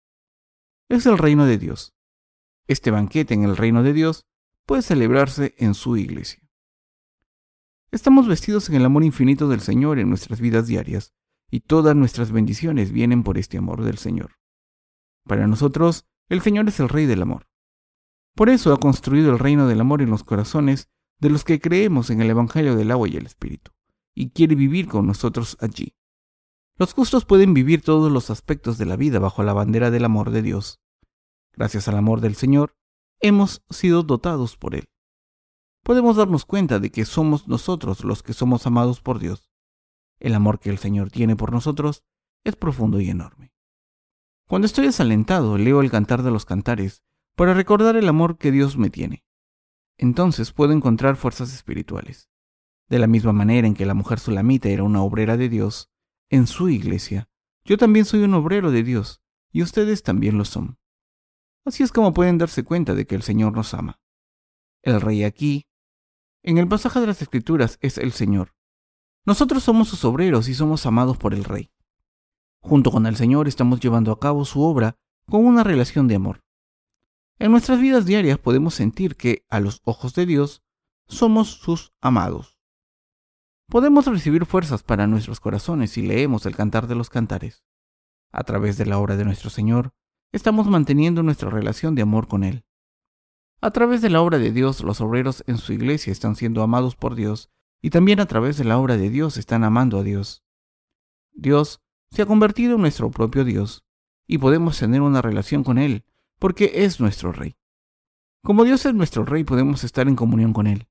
Es 0.88 1.06
el 1.06 1.16
reino 1.16 1.46
de 1.46 1.58
Dios. 1.58 1.94
Este 2.66 2.90
banquete 2.90 3.34
en 3.34 3.44
el 3.44 3.56
reino 3.56 3.82
de 3.82 3.92
Dios 3.92 4.26
puede 4.68 4.82
celebrarse 4.82 5.54
en 5.56 5.72
su 5.72 5.96
iglesia. 5.96 6.46
Estamos 7.90 8.28
vestidos 8.28 8.68
en 8.68 8.74
el 8.74 8.84
amor 8.84 9.02
infinito 9.02 9.48
del 9.48 9.62
Señor 9.62 9.98
en 9.98 10.10
nuestras 10.10 10.42
vidas 10.42 10.66
diarias, 10.66 11.14
y 11.50 11.60
todas 11.60 11.96
nuestras 11.96 12.32
bendiciones 12.32 12.92
vienen 12.92 13.22
por 13.22 13.38
este 13.38 13.56
amor 13.56 13.82
del 13.82 13.96
Señor. 13.96 14.32
Para 15.24 15.46
nosotros, 15.46 16.06
el 16.28 16.42
Señor 16.42 16.68
es 16.68 16.80
el 16.80 16.90
Rey 16.90 17.06
del 17.06 17.22
amor. 17.22 17.48
Por 18.34 18.50
eso 18.50 18.74
ha 18.74 18.78
construido 18.78 19.32
el 19.32 19.38
reino 19.38 19.66
del 19.66 19.80
amor 19.80 20.02
en 20.02 20.10
los 20.10 20.22
corazones 20.22 20.90
de 21.18 21.30
los 21.30 21.44
que 21.44 21.60
creemos 21.60 22.10
en 22.10 22.20
el 22.20 22.28
Evangelio 22.28 22.76
del 22.76 22.90
agua 22.90 23.08
y 23.08 23.16
el 23.16 23.24
Espíritu, 23.24 23.70
y 24.14 24.32
quiere 24.32 24.54
vivir 24.54 24.86
con 24.86 25.06
nosotros 25.06 25.56
allí. 25.60 25.96
Los 26.76 26.92
justos 26.92 27.24
pueden 27.24 27.54
vivir 27.54 27.80
todos 27.80 28.12
los 28.12 28.28
aspectos 28.28 28.76
de 28.76 28.84
la 28.84 28.96
vida 28.96 29.18
bajo 29.18 29.42
la 29.42 29.54
bandera 29.54 29.90
del 29.90 30.04
amor 30.04 30.30
de 30.30 30.42
Dios. 30.42 30.82
Gracias 31.54 31.88
al 31.88 31.96
amor 31.96 32.20
del 32.20 32.34
Señor, 32.34 32.77
hemos 33.20 33.62
sido 33.70 34.02
dotados 34.02 34.56
por 34.56 34.74
Él. 34.74 34.88
Podemos 35.82 36.16
darnos 36.16 36.44
cuenta 36.44 36.78
de 36.78 36.90
que 36.90 37.04
somos 37.04 37.48
nosotros 37.48 38.04
los 38.04 38.22
que 38.22 38.32
somos 38.32 38.66
amados 38.66 39.00
por 39.00 39.18
Dios. 39.18 39.50
El 40.18 40.34
amor 40.34 40.58
que 40.58 40.70
el 40.70 40.78
Señor 40.78 41.10
tiene 41.10 41.36
por 41.36 41.52
nosotros 41.52 42.04
es 42.44 42.56
profundo 42.56 43.00
y 43.00 43.08
enorme. 43.08 43.52
Cuando 44.46 44.66
estoy 44.66 44.86
desalentado, 44.86 45.58
leo 45.58 45.80
el 45.80 45.90
cantar 45.90 46.22
de 46.22 46.30
los 46.30 46.44
cantares 46.44 47.02
para 47.36 47.54
recordar 47.54 47.96
el 47.96 48.08
amor 48.08 48.38
que 48.38 48.50
Dios 48.50 48.76
me 48.76 48.90
tiene. 48.90 49.24
Entonces 49.96 50.52
puedo 50.52 50.72
encontrar 50.72 51.16
fuerzas 51.16 51.52
espirituales. 51.52 52.30
De 52.88 52.98
la 52.98 53.06
misma 53.06 53.32
manera 53.32 53.66
en 53.66 53.74
que 53.74 53.86
la 53.86 53.94
mujer 53.94 54.18
sulamita 54.18 54.68
era 54.68 54.82
una 54.82 55.02
obrera 55.02 55.36
de 55.36 55.48
Dios, 55.48 55.90
en 56.30 56.46
su 56.46 56.68
iglesia, 56.68 57.28
yo 57.64 57.76
también 57.76 58.04
soy 58.04 58.22
un 58.22 58.34
obrero 58.34 58.70
de 58.70 58.82
Dios, 58.82 59.22
y 59.52 59.62
ustedes 59.62 60.02
también 60.02 60.38
lo 60.38 60.44
son. 60.44 60.77
Así 61.68 61.82
es 61.82 61.92
como 61.92 62.14
pueden 62.14 62.38
darse 62.38 62.64
cuenta 62.64 62.94
de 62.94 63.06
que 63.06 63.14
el 63.14 63.22
Señor 63.22 63.52
nos 63.52 63.74
ama. 63.74 64.00
El 64.80 65.02
rey 65.02 65.22
aquí, 65.22 65.66
en 66.42 66.56
el 66.56 66.66
pasaje 66.66 66.98
de 66.98 67.06
las 67.06 67.20
Escrituras, 67.20 67.76
es 67.82 67.98
el 67.98 68.12
Señor. 68.12 68.54
Nosotros 69.26 69.64
somos 69.64 69.88
sus 69.88 70.02
obreros 70.06 70.48
y 70.48 70.54
somos 70.54 70.86
amados 70.86 71.18
por 71.18 71.34
el 71.34 71.44
rey. 71.44 71.70
Junto 72.62 72.90
con 72.90 73.04
el 73.04 73.16
Señor 73.16 73.48
estamos 73.48 73.80
llevando 73.80 74.12
a 74.12 74.18
cabo 74.18 74.46
su 74.46 74.62
obra 74.62 74.96
con 75.28 75.44
una 75.44 75.62
relación 75.62 76.08
de 76.08 76.14
amor. 76.14 76.42
En 77.38 77.50
nuestras 77.50 77.80
vidas 77.80 78.06
diarias 78.06 78.38
podemos 78.38 78.72
sentir 78.72 79.14
que, 79.14 79.44
a 79.50 79.60
los 79.60 79.82
ojos 79.84 80.14
de 80.14 80.24
Dios, 80.24 80.62
somos 81.06 81.50
sus 81.50 81.92
amados. 82.00 82.58
Podemos 83.68 84.06
recibir 84.06 84.46
fuerzas 84.46 84.82
para 84.82 85.06
nuestros 85.06 85.38
corazones 85.38 85.90
si 85.90 86.00
leemos 86.00 86.46
el 86.46 86.56
Cantar 86.56 86.86
de 86.86 86.94
los 86.94 87.10
Cantares. 87.10 87.62
A 88.32 88.44
través 88.44 88.78
de 88.78 88.86
la 88.86 88.98
obra 88.98 89.16
de 89.16 89.26
nuestro 89.26 89.50
Señor, 89.50 89.92
estamos 90.32 90.66
manteniendo 90.66 91.22
nuestra 91.22 91.50
relación 91.50 91.94
de 91.94 92.02
amor 92.02 92.28
con 92.28 92.44
Él. 92.44 92.64
A 93.60 93.70
través 93.70 94.02
de 94.02 94.10
la 94.10 94.20
obra 94.20 94.38
de 94.38 94.52
Dios, 94.52 94.82
los 94.82 95.00
obreros 95.00 95.42
en 95.46 95.58
su 95.58 95.72
iglesia 95.72 96.12
están 96.12 96.36
siendo 96.36 96.62
amados 96.62 96.96
por 96.96 97.14
Dios 97.14 97.50
y 97.82 97.90
también 97.90 98.20
a 98.20 98.26
través 98.26 98.56
de 98.56 98.64
la 98.64 98.78
obra 98.78 98.96
de 98.96 99.10
Dios 99.10 99.36
están 99.36 99.64
amando 99.64 99.98
a 99.98 100.02
Dios. 100.02 100.44
Dios 101.32 101.80
se 102.10 102.22
ha 102.22 102.26
convertido 102.26 102.76
en 102.76 102.82
nuestro 102.82 103.10
propio 103.10 103.44
Dios 103.44 103.84
y 104.26 104.38
podemos 104.38 104.78
tener 104.78 105.00
una 105.00 105.22
relación 105.22 105.64
con 105.64 105.78
Él 105.78 106.04
porque 106.38 106.72
es 106.74 107.00
nuestro 107.00 107.32
Rey. 107.32 107.56
Como 108.42 108.64
Dios 108.64 108.86
es 108.86 108.94
nuestro 108.94 109.24
Rey, 109.24 109.44
podemos 109.44 109.82
estar 109.82 110.06
en 110.06 110.14
comunión 110.16 110.52
con 110.52 110.66
Él. 110.66 110.88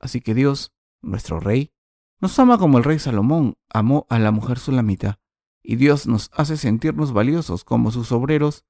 Así 0.00 0.20
que 0.20 0.34
Dios, 0.34 0.74
nuestro 1.02 1.40
Rey, 1.40 1.72
nos 2.20 2.38
ama 2.38 2.58
como 2.58 2.78
el 2.78 2.84
Rey 2.84 2.98
Salomón 2.98 3.56
amó 3.68 4.06
a 4.08 4.18
la 4.18 4.30
mujer 4.30 4.58
sulamita 4.58 5.20
y 5.66 5.76
Dios 5.76 6.06
nos 6.06 6.30
hace 6.32 6.56
sentirnos 6.56 7.12
valiosos 7.12 7.64
como 7.64 7.90
sus 7.90 8.12
obreros, 8.12 8.64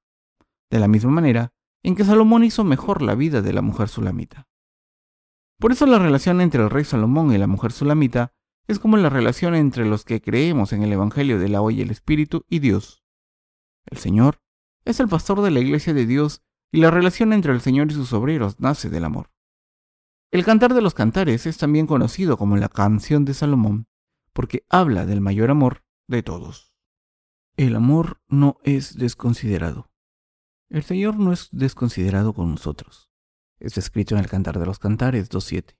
de 0.69 0.79
la 0.79 0.87
misma 0.87 1.11
manera 1.11 1.53
en 1.83 1.95
que 1.95 2.03
Salomón 2.03 2.43
hizo 2.43 2.63
mejor 2.63 3.01
la 3.01 3.15
vida 3.15 3.41
de 3.41 3.53
la 3.53 3.61
mujer 3.61 3.87
sulamita. 3.87 4.47
Por 5.59 5.71
eso 5.71 5.85
la 5.85 5.99
relación 5.99 6.41
entre 6.41 6.63
el 6.63 6.69
rey 6.69 6.83
Salomón 6.83 7.31
y 7.31 7.37
la 7.37 7.47
mujer 7.47 7.71
sulamita 7.71 8.33
es 8.67 8.79
como 8.79 8.97
la 8.97 9.09
relación 9.09 9.55
entre 9.55 9.85
los 9.85 10.03
que 10.03 10.21
creemos 10.21 10.73
en 10.73 10.83
el 10.83 10.91
Evangelio 10.91 11.39
del 11.39 11.55
agua 11.55 11.71
y 11.71 11.81
el 11.81 11.91
Espíritu 11.91 12.45
y 12.49 12.59
Dios. 12.59 13.03
El 13.85 13.97
Señor 13.97 14.41
es 14.83 14.99
el 14.99 15.07
pastor 15.07 15.41
de 15.41 15.51
la 15.51 15.59
iglesia 15.59 15.93
de 15.93 16.05
Dios 16.05 16.41
y 16.71 16.79
la 16.79 16.91
relación 16.91 17.31
entre 17.31 17.53
el 17.53 17.61
Señor 17.61 17.91
y 17.91 17.93
sus 17.93 18.11
obreros 18.11 18.59
nace 18.59 18.89
del 18.89 19.05
amor. 19.05 19.31
El 20.31 20.43
cantar 20.43 20.73
de 20.73 20.81
los 20.81 20.93
cantares 20.93 21.45
es 21.45 21.57
también 21.57 21.87
conocido 21.87 22.37
como 22.37 22.57
la 22.57 22.67
canción 22.67 23.23
de 23.23 23.33
Salomón, 23.33 23.87
porque 24.33 24.65
habla 24.67 25.05
del 25.05 25.21
mayor 25.21 25.49
amor 25.49 25.83
de 26.07 26.21
todos. 26.23 26.73
El 27.57 27.75
amor 27.75 28.21
no 28.27 28.59
es 28.63 28.99
desconsiderado. 28.99 29.89
El 30.69 30.83
Señor 30.83 31.17
no 31.17 31.33
es 31.33 31.49
desconsiderado 31.51 32.33
con 32.35 32.51
nosotros. 32.51 33.09
Está 33.59 33.79
escrito 33.79 34.13
en 34.13 34.21
el 34.21 34.29
Cantar 34.29 34.59
de 34.59 34.67
los 34.67 34.77
Cantares 34.77 35.31
2.7. 35.31 35.75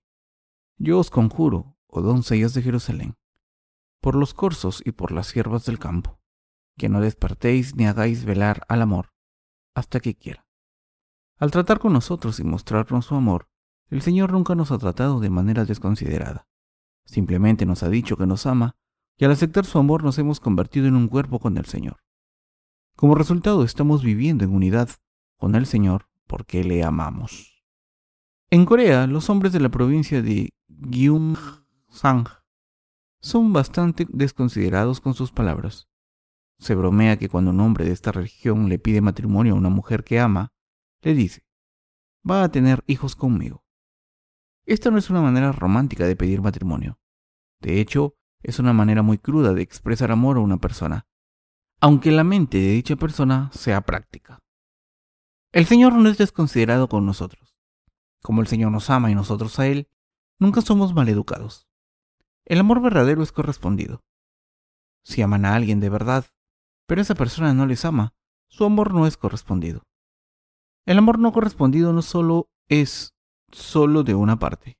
Yo 0.78 0.98
os 0.98 1.12
conjuro, 1.12 1.78
oh 1.86 2.02
doncellas 2.02 2.56
de 2.56 2.64
Jerusalén, 2.64 3.16
por 4.02 4.16
los 4.16 4.34
corzos 4.34 4.82
y 4.84 4.94
por 4.94 5.12
las 5.12 5.28
siervas 5.28 5.66
del 5.68 5.78
campo, 5.78 6.20
que 6.80 6.90
no 6.90 7.00
despertéis 7.00 7.76
ni 7.76 7.86
hagáis 7.86 8.26
velar 8.26 8.66
al 8.70 8.82
amor 8.82 9.14
hasta 9.76 10.00
que 10.00 10.16
quiera. 10.16 10.48
Al 11.38 11.52
tratar 11.52 11.78
con 11.78 11.94
nosotros 11.94 12.40
y 12.40 12.44
mostrarnos 12.44 13.06
su 13.06 13.14
amor, 13.14 13.52
el 13.92 14.02
Señor 14.02 14.32
nunca 14.32 14.56
nos 14.56 14.72
ha 14.72 14.80
tratado 14.80 15.20
de 15.20 15.30
manera 15.30 15.64
desconsiderada. 15.64 16.48
Simplemente 17.06 17.68
nos 17.68 17.84
ha 17.84 17.90
dicho 17.90 18.18
que 18.18 18.26
nos 18.26 18.48
ama 18.48 18.78
y 19.18 19.26
al 19.26 19.32
aceptar 19.32 19.66
su 19.66 19.80
amor 19.80 20.04
nos 20.04 20.18
hemos 20.20 20.40
convertido 20.40 20.88
en 20.88 20.96
un 20.96 21.08
cuerpo 21.08 21.40
con 21.40 21.58
el 21.58 21.66
Señor. 21.66 21.98
Como 22.96 23.16
resultado 23.16 23.64
estamos 23.64 24.04
viviendo 24.04 24.44
en 24.44 24.54
unidad 24.54 24.90
con 25.38 25.56
el 25.56 25.66
Señor 25.66 26.08
porque 26.28 26.64
le 26.64 26.84
amamos. 26.84 27.64
En 28.50 28.66
Corea, 28.66 29.08
los 29.08 29.30
hombres 29.30 29.52
de 29.52 29.60
la 29.60 29.70
provincia 29.70 30.22
de 30.22 30.54
Gyeongsang 30.68 32.28
son 33.20 33.54
bastante 33.54 34.06
desconsiderados 34.10 35.02
con 35.02 35.14
sus 35.14 35.32
palabras. 35.32 35.90
Se 36.60 36.76
bromea 36.76 37.18
que 37.18 37.30
cuando 37.30 37.52
un 37.52 37.60
hombre 37.60 37.86
de 37.86 37.92
esta 37.92 38.12
región 38.12 38.70
le 38.70 38.80
pide 38.80 39.02
matrimonio 39.02 39.54
a 39.54 39.58
una 39.58 39.70
mujer 39.70 40.04
que 40.04 40.20
ama, 40.20 40.54
le 41.02 41.14
dice, 41.14 41.44
va 42.30 42.44
a 42.44 42.50
tener 42.50 42.84
hijos 42.88 43.16
conmigo. 43.16 43.64
Esta 44.66 44.92
no 44.92 44.98
es 44.98 45.10
una 45.10 45.22
manera 45.22 45.52
romántica 45.52 46.06
de 46.06 46.16
pedir 46.16 46.42
matrimonio. 46.42 47.00
De 47.60 47.80
hecho, 47.80 48.17
es 48.48 48.60
una 48.60 48.72
manera 48.72 49.02
muy 49.02 49.18
cruda 49.18 49.54
de 49.54 49.62
expresar 49.62 50.10
amor 50.10 50.38
a 50.38 50.40
una 50.40 50.58
persona, 50.58 51.06
aunque 51.82 52.12
la 52.12 52.24
mente 52.24 52.58
de 52.58 52.70
dicha 52.70 52.96
persona 52.96 53.52
sea 53.52 53.82
práctica. 53.82 54.40
El 55.52 55.66
Señor 55.66 55.94
no 55.94 56.08
es 56.08 56.18
desconsiderado 56.18 56.88
con 56.88 57.06
nosotros. 57.06 57.58
Como 58.24 58.40
el 58.40 58.48
Señor 58.48 58.72
nos 58.72 58.90
ama 58.90 59.12
y 59.12 59.16
nosotros 59.16 59.60
a 59.60 59.68
Él, 59.68 59.90
nunca 60.40 60.62
somos 60.62 60.94
maleducados. 60.94 61.68
El 62.46 62.60
amor 62.60 62.82
verdadero 62.82 63.22
es 63.22 63.34
correspondido. 63.34 64.06
Si 65.04 65.22
aman 65.22 65.44
a 65.44 65.54
alguien 65.54 65.82
de 65.82 65.90
verdad, 65.90 66.26
pero 66.86 67.02
esa 67.02 67.16
persona 67.16 67.54
no 67.54 67.66
les 67.66 67.84
ama, 67.84 68.16
su 68.48 68.64
amor 68.64 68.94
no 68.94 69.08
es 69.08 69.18
correspondido. 69.18 69.84
El 70.86 71.00
amor 71.00 71.20
no 71.20 71.34
correspondido 71.34 71.92
no 71.92 72.02
solo 72.02 72.50
es 72.70 73.14
solo 73.52 74.04
de 74.04 74.16
una 74.16 74.40
parte, 74.40 74.78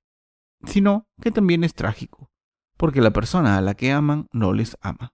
sino 0.64 1.06
que 1.22 1.32
también 1.32 1.66
es 1.66 1.74
trágico, 1.74 2.32
porque 2.78 3.02
la 3.02 3.12
persona 3.12 3.58
a 3.58 3.62
la 3.62 3.74
que 3.74 3.92
aman 3.92 4.28
no 4.32 4.54
les 4.54 4.78
ama. 4.82 5.14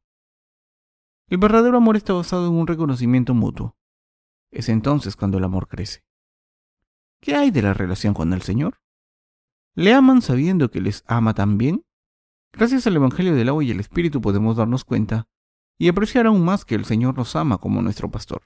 El 1.28 1.38
verdadero 1.38 1.78
amor 1.78 1.96
está 1.96 2.14
basado 2.14 2.48
en 2.48 2.54
un 2.54 2.68
reconocimiento 2.68 3.34
mutuo. 3.34 3.76
Es 4.52 4.70
entonces 4.70 5.16
cuando 5.16 5.38
el 5.38 5.44
amor 5.44 5.68
crece. 5.68 6.04
¿Qué 7.22 7.36
hay 7.36 7.52
de 7.52 7.62
la 7.62 7.74
relación 7.74 8.14
con 8.14 8.34
el 8.34 8.42
Señor? 8.42 8.82
¿Le 9.74 9.94
aman 9.94 10.22
sabiendo 10.22 10.70
que 10.70 10.82
les 10.82 11.04
ama 11.08 11.34
también? 11.34 11.86
Gracias 12.52 12.86
al 12.86 12.98
Evangelio 12.98 13.34
del 13.34 13.50
agua 13.50 13.64
y 13.64 13.72
el 13.72 13.80
Espíritu 13.80 14.22
podemos 14.22 14.58
darnos 14.58 14.86
cuenta 14.86 15.28
y 15.80 15.88
apreciar 15.88 16.28
aún 16.28 16.46
más 16.46 16.66
que 16.66 16.76
el 16.76 16.86
Señor 16.86 17.18
nos 17.18 17.36
ama 17.36 17.58
como 17.58 17.82
nuestro 17.82 18.12
pastor. 18.12 18.44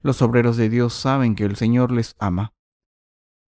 Los 0.00 0.20
obreros 0.22 0.56
de 0.56 0.68
Dios 0.68 0.94
saben 0.94 1.34
que 1.36 1.44
el 1.44 1.56
Señor 1.56 1.92
les 1.92 2.16
ama, 2.18 2.54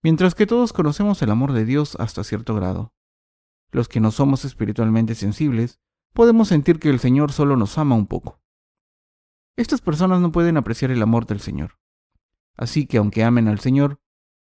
mientras 0.03 0.35
que 0.35 0.47
todos 0.47 0.73
conocemos 0.73 1.21
el 1.23 1.31
amor 1.31 1.53
de 1.53 1.65
Dios 1.65 1.97
hasta 1.97 2.23
cierto 2.23 2.55
grado. 2.55 2.93
Los 3.71 3.89
que 3.89 4.01
no 4.01 4.11
somos 4.11 4.45
espiritualmente 4.45 5.15
sensibles, 5.15 5.81
podemos 6.15 6.49
sentir 6.49 6.79
que 6.79 6.91
el 6.91 7.01
Señor 7.01 7.33
solo 7.33 7.57
nos 7.57 7.79
ama 7.79 7.95
un 7.95 8.07
poco. 8.07 8.41
Estas 9.57 9.81
personas 9.81 10.21
no 10.21 10.33
pueden 10.33 10.57
apreciar 10.57 10.91
el 10.91 11.03
amor 11.03 11.27
del 11.27 11.41
Señor. 11.41 11.79
Así 12.57 12.87
que 12.87 12.99
aunque 12.99 13.25
amen 13.25 13.49
al 13.49 13.61
Señor, 13.61 14.01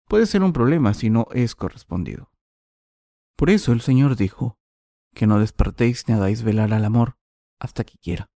puede 0.07 0.25
ser 0.25 0.43
un 0.43 0.53
problema 0.53 0.93
si 0.93 1.09
no 1.09 1.27
es 1.31 1.55
correspondido. 1.55 2.31
Por 3.35 3.49
eso 3.49 3.71
el 3.71 3.81
Señor 3.81 4.15
dijo, 4.15 4.57
que 5.15 5.25
no 5.25 5.39
despertéis 5.39 6.07
ni 6.07 6.13
hagáis 6.13 6.43
velar 6.43 6.73
al 6.73 6.85
amor 6.85 7.17
hasta 7.59 7.83
que 7.83 7.97
quiera. 7.97 8.29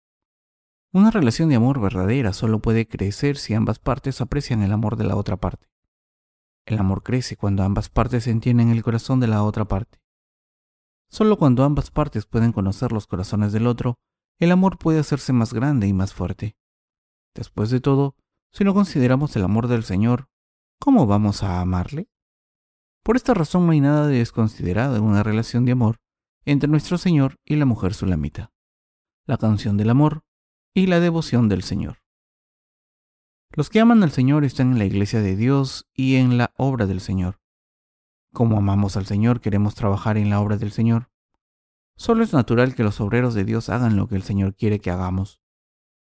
Una 0.91 1.12
relación 1.12 1.50
de 1.50 1.55
amor 1.55 1.79
verdadera 1.79 2.34
solo 2.34 2.60
puede 2.60 2.88
crecer 2.88 3.38
si 3.38 3.53
ambas 3.53 3.77
partes 3.77 4.22
aprecian 4.22 4.63
el 4.63 4.72
amor 4.72 4.96
de 4.96 5.03
la 5.03 5.15
otra 5.15 5.38
parte. 5.38 5.67
El 6.65 6.79
amor 6.79 7.03
crece 7.03 7.36
cuando 7.36 7.63
ambas 7.63 7.89
partes 7.89 8.25
entienden 8.25 8.69
el 8.69 8.81
corazón 8.81 9.19
de 9.19 9.27
la 9.27 9.43
otra 9.43 9.65
parte. 9.65 10.00
Solo 11.10 11.38
cuando 11.38 11.63
ambas 11.63 11.92
partes 11.92 12.25
pueden 12.25 12.51
conocer 12.51 12.92
los 12.92 13.08
corazones 13.08 13.51
del 13.51 13.68
otro, 13.68 13.98
el 14.38 14.51
amor 14.51 14.78
puede 14.78 15.00
hacerse 15.00 15.34
más 15.34 15.54
grande 15.54 15.88
y 15.88 15.94
más 15.94 16.13
fuerte. 16.13 16.56
Después 17.36 17.70
de 17.72 17.82
todo, 17.82 18.16
si 18.51 18.63
no 18.63 18.74
consideramos 18.74 19.36
el 19.36 19.44
amor 19.44 19.68
del 19.68 19.84
Señor, 19.84 20.30
¿cómo 20.80 21.08
vamos 21.08 21.44
a 21.44 21.62
amarle? 21.62 22.10
Por 23.04 23.16
esta 23.16 23.34
razón 23.34 23.66
no 23.66 23.72
hay 23.72 23.82
nada 23.82 24.08
de 24.08 24.20
desconsiderado 24.20 24.96
en 24.96 25.04
una 25.04 25.24
relación 25.24 25.66
de 25.66 25.72
amor 25.72 25.98
entre 26.46 26.70
nuestro 26.70 26.98
Señor 26.98 27.38
y 27.44 27.56
la 27.56 27.66
mujer 27.66 27.94
sulamita. 27.94 28.51
La 29.25 29.38
canción 29.38 29.78
del 29.78 29.89
amor 29.89 30.24
y 30.74 30.88
la 30.88 31.00
devoción 31.00 31.50
del 31.50 31.63
Señor. 31.63 31.98
Los 33.51 33.70
que 33.70 33.80
aman 33.80 34.04
al 34.04 34.12
Señor 34.12 34.46
están 34.46 34.74
en 34.74 34.80
la 34.80 34.86
iglesia 34.86 35.22
de 35.22 35.36
Dios 35.36 35.88
y 35.94 36.16
en 36.16 36.38
la 36.38 36.54
obra 36.56 36.86
del 36.86 37.01
Señor. 37.01 37.39
Como 38.33 38.57
amamos 38.57 38.95
al 38.95 39.05
Señor, 39.05 39.41
queremos 39.41 39.75
trabajar 39.75 40.17
en 40.17 40.29
la 40.29 40.39
obra 40.39 40.57
del 40.57 40.71
Señor. 40.71 41.09
Solo 41.95 42.24
es 42.24 42.31
natural 42.31 42.75
que 42.75 42.83
los 42.83 43.01
obreros 43.01 43.33
de 43.33 43.43
Dios 43.43 43.69
hagan 43.69 43.95
lo 43.95 44.07
que 44.07 44.15
el 44.15 44.24
Señor 44.24 44.55
quiere 44.55 44.79
que 44.79 44.91
hagamos. 44.91 45.41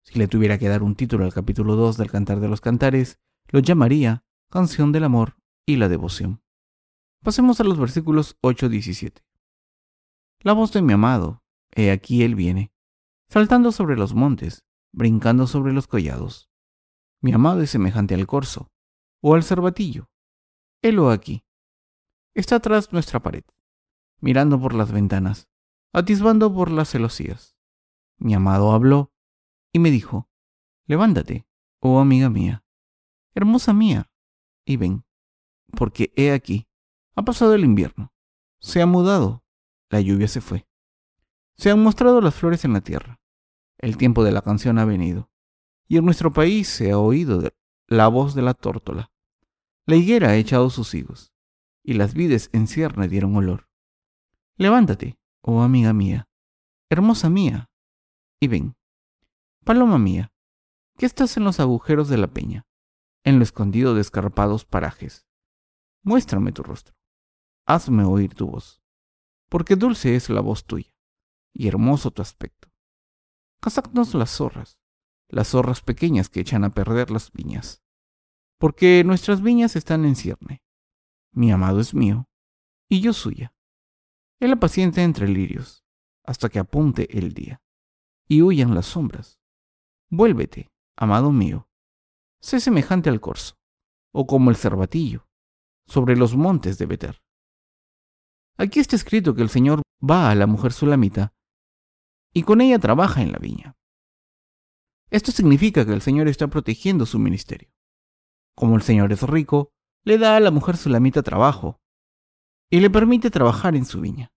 Si 0.02 0.18
le 0.18 0.28
tuviera 0.28 0.58
que 0.58 0.68
dar 0.68 0.82
un 0.82 0.96
título 0.96 1.25
al 1.25 1.32
capítulo 1.32 1.76
2 1.76 1.96
del 1.96 2.10
Cantar 2.10 2.40
de 2.40 2.48
los 2.48 2.60
Cantares, 2.60 3.18
lo 3.48 3.60
llamaría 3.60 4.25
Canción 4.50 4.92
del 4.92 5.04
Amor 5.04 5.37
y 5.64 5.76
la 5.76 5.88
Devoción. 5.88 6.42
Pasemos 7.22 7.60
a 7.60 7.64
los 7.64 7.78
versículos 7.78 8.37
8-17. 8.42 9.22
La 10.40 10.52
voz 10.52 10.72
de 10.72 10.82
mi 10.82 10.92
amado, 10.92 11.42
he 11.72 11.90
aquí 11.90 12.22
él 12.22 12.34
viene, 12.34 12.72
saltando 13.28 13.72
sobre 13.72 13.96
los 13.96 14.14
montes, 14.14 14.64
brincando 14.92 15.46
sobre 15.46 15.72
los 15.72 15.87
collados. 15.87 16.50
Mi 17.20 17.32
amado 17.32 17.60
es 17.60 17.70
semejante 17.70 18.14
al 18.14 18.26
corzo, 18.26 18.70
o 19.20 19.34
al 19.34 19.42
cervatillo. 19.42 20.10
Helo 20.82 21.10
aquí. 21.10 21.44
Está 22.38 22.61
tras 22.61 22.92
nuestra 22.92 23.18
pared, 23.18 23.42
mirando 24.21 24.61
por 24.61 24.73
las 24.73 24.92
ventanas, 24.92 25.49
atisbando 25.92 26.54
por 26.54 26.71
las 26.71 26.88
celosías. 26.88 27.57
Mi 28.16 28.33
amado 28.33 28.71
habló 28.71 29.12
y 29.73 29.80
me 29.80 29.90
dijo, 29.90 30.30
Levántate, 30.87 31.49
oh 31.80 31.99
amiga 31.99 32.30
mía, 32.30 32.62
hermosa 33.35 33.73
mía, 33.73 34.12
y 34.64 34.76
ven, 34.76 35.04
porque 35.76 36.12
he 36.14 36.30
aquí, 36.30 36.68
ha 37.16 37.25
pasado 37.25 37.54
el 37.57 37.64
invierno, 37.64 38.14
se 38.61 38.83
ha 38.83 38.87
mudado, 38.87 39.42
la 39.90 40.00
lluvia 40.00 40.28
se 40.28 40.40
fue. 40.40 40.68
Se 41.57 41.73
han 41.73 41.83
mostrado 41.83 42.21
las 42.21 42.37
flores 42.37 42.64
en 42.64 42.73
la 42.73 42.83
tierra, 42.83 43.21
el 43.78 43.97
tiempo 43.97 44.23
de 44.23 44.30
la 44.30 44.42
canción 44.42 44.78
ha 44.78 44.85
venido 44.85 45.28
y 45.88 45.97
en 45.97 46.04
nuestro 46.04 46.33
país 46.33 46.68
se 46.68 46.92
ha 46.92 46.99
oído 46.99 47.42
la 47.88 48.07
voz 48.07 48.37
de 48.37 48.42
la 48.42 48.54
tórtola. 48.54 49.11
La 49.87 49.97
higuera 49.97 50.28
ha 50.28 50.37
echado 50.37 50.71
sus 50.71 50.95
higos, 50.95 51.33
y 51.88 51.95
las 51.95 52.12
vides 52.12 52.50
en 52.52 52.66
cierne 52.66 53.09
dieron 53.09 53.35
olor. 53.35 53.66
Levántate, 54.59 55.18
oh 55.40 55.62
amiga 55.62 55.95
mía, 55.95 56.28
hermosa 56.90 57.30
mía, 57.30 57.71
y 58.38 58.49
ven. 58.49 58.76
Paloma 59.64 59.97
mía, 59.97 60.30
¿qué 60.99 61.07
estás 61.07 61.38
en 61.38 61.45
los 61.45 61.61
agujeros 61.61 62.11
de 62.11 62.18
la 62.18 62.26
peña, 62.26 62.66
en 63.25 63.38
lo 63.38 63.42
escondido 63.42 63.95
de 63.95 64.02
escarpados 64.02 64.66
parajes. 64.66 65.26
Muéstrame 66.02 66.52
tu 66.52 66.62
rostro, 66.62 66.95
hazme 67.64 68.04
oír 68.04 68.35
tu 68.35 68.49
voz, 68.50 68.82
porque 69.49 69.75
dulce 69.75 70.15
es 70.15 70.28
la 70.28 70.43
voz 70.43 70.67
tuya, 70.67 70.95
y 71.54 71.69
hermoso 71.69 72.10
tu 72.10 72.21
aspecto. 72.21 72.69
Cazadnos 73.62 74.12
las 74.12 74.28
zorras, 74.28 74.78
las 75.30 75.49
zorras 75.49 75.80
pequeñas 75.80 76.28
que 76.28 76.41
echan 76.41 76.65
a 76.65 76.71
perder 76.71 77.10
las 77.10 77.32
viñas. 77.32 77.82
Porque 78.58 79.04
nuestras 79.06 79.41
viñas 79.41 79.75
están 79.75 80.04
en 80.04 80.17
cierne. 80.17 80.62
Mi 81.32 81.52
amado 81.52 81.80
es 81.80 81.95
mío, 81.95 82.28
y 82.88 83.00
yo 83.00 83.12
suya. 83.12 83.54
Él 84.41 84.52
apacienta 84.52 85.02
entre 85.02 85.28
lirios, 85.28 85.84
hasta 86.25 86.49
que 86.49 86.58
apunte 86.58 87.19
el 87.19 87.34
día, 87.34 87.60
y 88.28 88.43
huyan 88.43 88.75
las 88.75 88.86
sombras. 88.86 89.38
Vuélvete, 90.10 90.71
amado 90.97 91.32
mío. 91.32 91.69
Sé 92.41 92.60
semejante 92.60 93.10
al 93.10 93.21
corzo, 93.21 93.58
o 94.12 94.26
como 94.26 94.50
el 94.50 94.56
cervatillo, 94.56 95.28
sobre 95.86 96.17
los 96.17 96.36
montes 96.36 96.78
de 96.78 96.86
Beter. 96.86 97.23
Aquí 98.56 98.80
está 98.80 98.97
escrito 98.97 99.34
que 99.34 99.43
el 99.43 99.49
Señor 99.49 99.82
va 100.02 100.30
a 100.30 100.34
la 100.34 100.47
mujer 100.47 100.73
sulamita, 100.73 101.32
y 102.32 102.43
con 102.43 102.60
ella 102.60 102.78
trabaja 102.78 103.23
en 103.23 103.32
la 103.32 103.38
viña. 103.38 103.76
Esto 105.10 105.32
significa 105.32 105.86
que 105.86 105.95
el 105.95 106.02
Señor 106.02 106.28
está 106.28 106.49
protegiendo 106.49 107.06
su 107.06 107.19
ministerio. 107.19 107.73
Como 108.54 108.76
el 108.76 108.82
Señor 108.82 109.12
es 109.12 109.23
rico, 109.23 109.73
le 110.04 110.19
da 110.19 110.37
a 110.37 110.41
la 110.41 110.50
mujer 110.50 110.76
sulamita 110.76 111.23
trabajo 111.23 111.80
y 112.71 112.80
le 112.80 112.91
permite 112.91 113.30
trabajar 113.30 113.76
en 113.76 113.84
su 113.84 114.00
viña. 114.00 114.32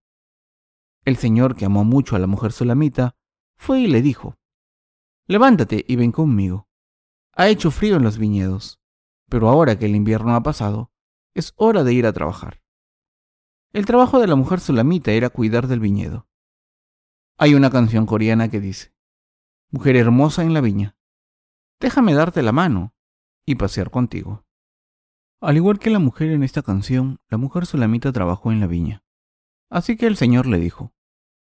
El 1.04 1.17
Señor, 1.17 1.56
que 1.56 1.65
amó 1.65 1.84
mucho 1.84 2.15
a 2.15 2.19
la 2.19 2.28
mujer 2.28 2.52
sulamita, 2.52 3.15
fue 3.58 3.82
y 3.82 3.88
le 3.88 4.02
dijo, 4.02 4.38
Levántate 5.28 5.86
y 5.88 5.95
ven 5.95 6.12
conmigo. 6.12 6.67
Ha 7.34 7.47
hecho 7.47 7.71
frío 7.71 7.95
en 7.95 8.04
los 8.04 8.17
viñedos, 8.17 8.82
pero 9.30 9.50
ahora 9.50 9.80
que 9.80 9.86
el 9.86 9.95
invierno 9.95 10.36
ha 10.36 10.43
pasado, 10.43 10.91
es 11.34 11.54
hora 11.56 11.84
de 11.84 11.93
ir 11.93 12.06
a 12.06 12.13
trabajar. 12.13 12.62
El 13.74 13.86
trabajo 13.86 14.19
de 14.19 14.28
la 14.28 14.36
mujer 14.36 14.60
sulamita 14.60 15.12
era 15.12 15.30
cuidar 15.30 15.67
del 15.67 15.80
viñedo. 15.80 16.28
Hay 17.38 17.56
una 17.56 17.69
canción 17.69 18.06
coreana 18.06 18.50
que 18.50 18.60
dice, 18.60 18.93
mujer 19.69 19.95
hermosa 19.95 20.43
en 20.43 20.54
la 20.54 20.62
viña, 20.62 20.97
déjame 21.80 22.13
darte 22.13 22.41
la 22.41 22.52
mano 22.52 22.93
y 23.45 23.56
pasear 23.56 23.89
contigo. 23.89 24.45
Al 25.41 25.58
igual 25.58 25.80
que 25.80 25.89
la 25.89 25.99
mujer 25.99 26.32
en 26.32 26.43
esta 26.43 26.62
canción, 26.62 27.19
la 27.27 27.38
mujer 27.38 27.65
sulamita 27.65 28.12
trabajó 28.12 28.51
en 28.51 28.60
la 28.60 28.67
viña. 28.67 29.04
Así 29.69 29.97
que 29.97 30.08
el 30.08 30.15
Señor 30.15 30.45
le 30.45 30.60
dijo, 30.60 30.93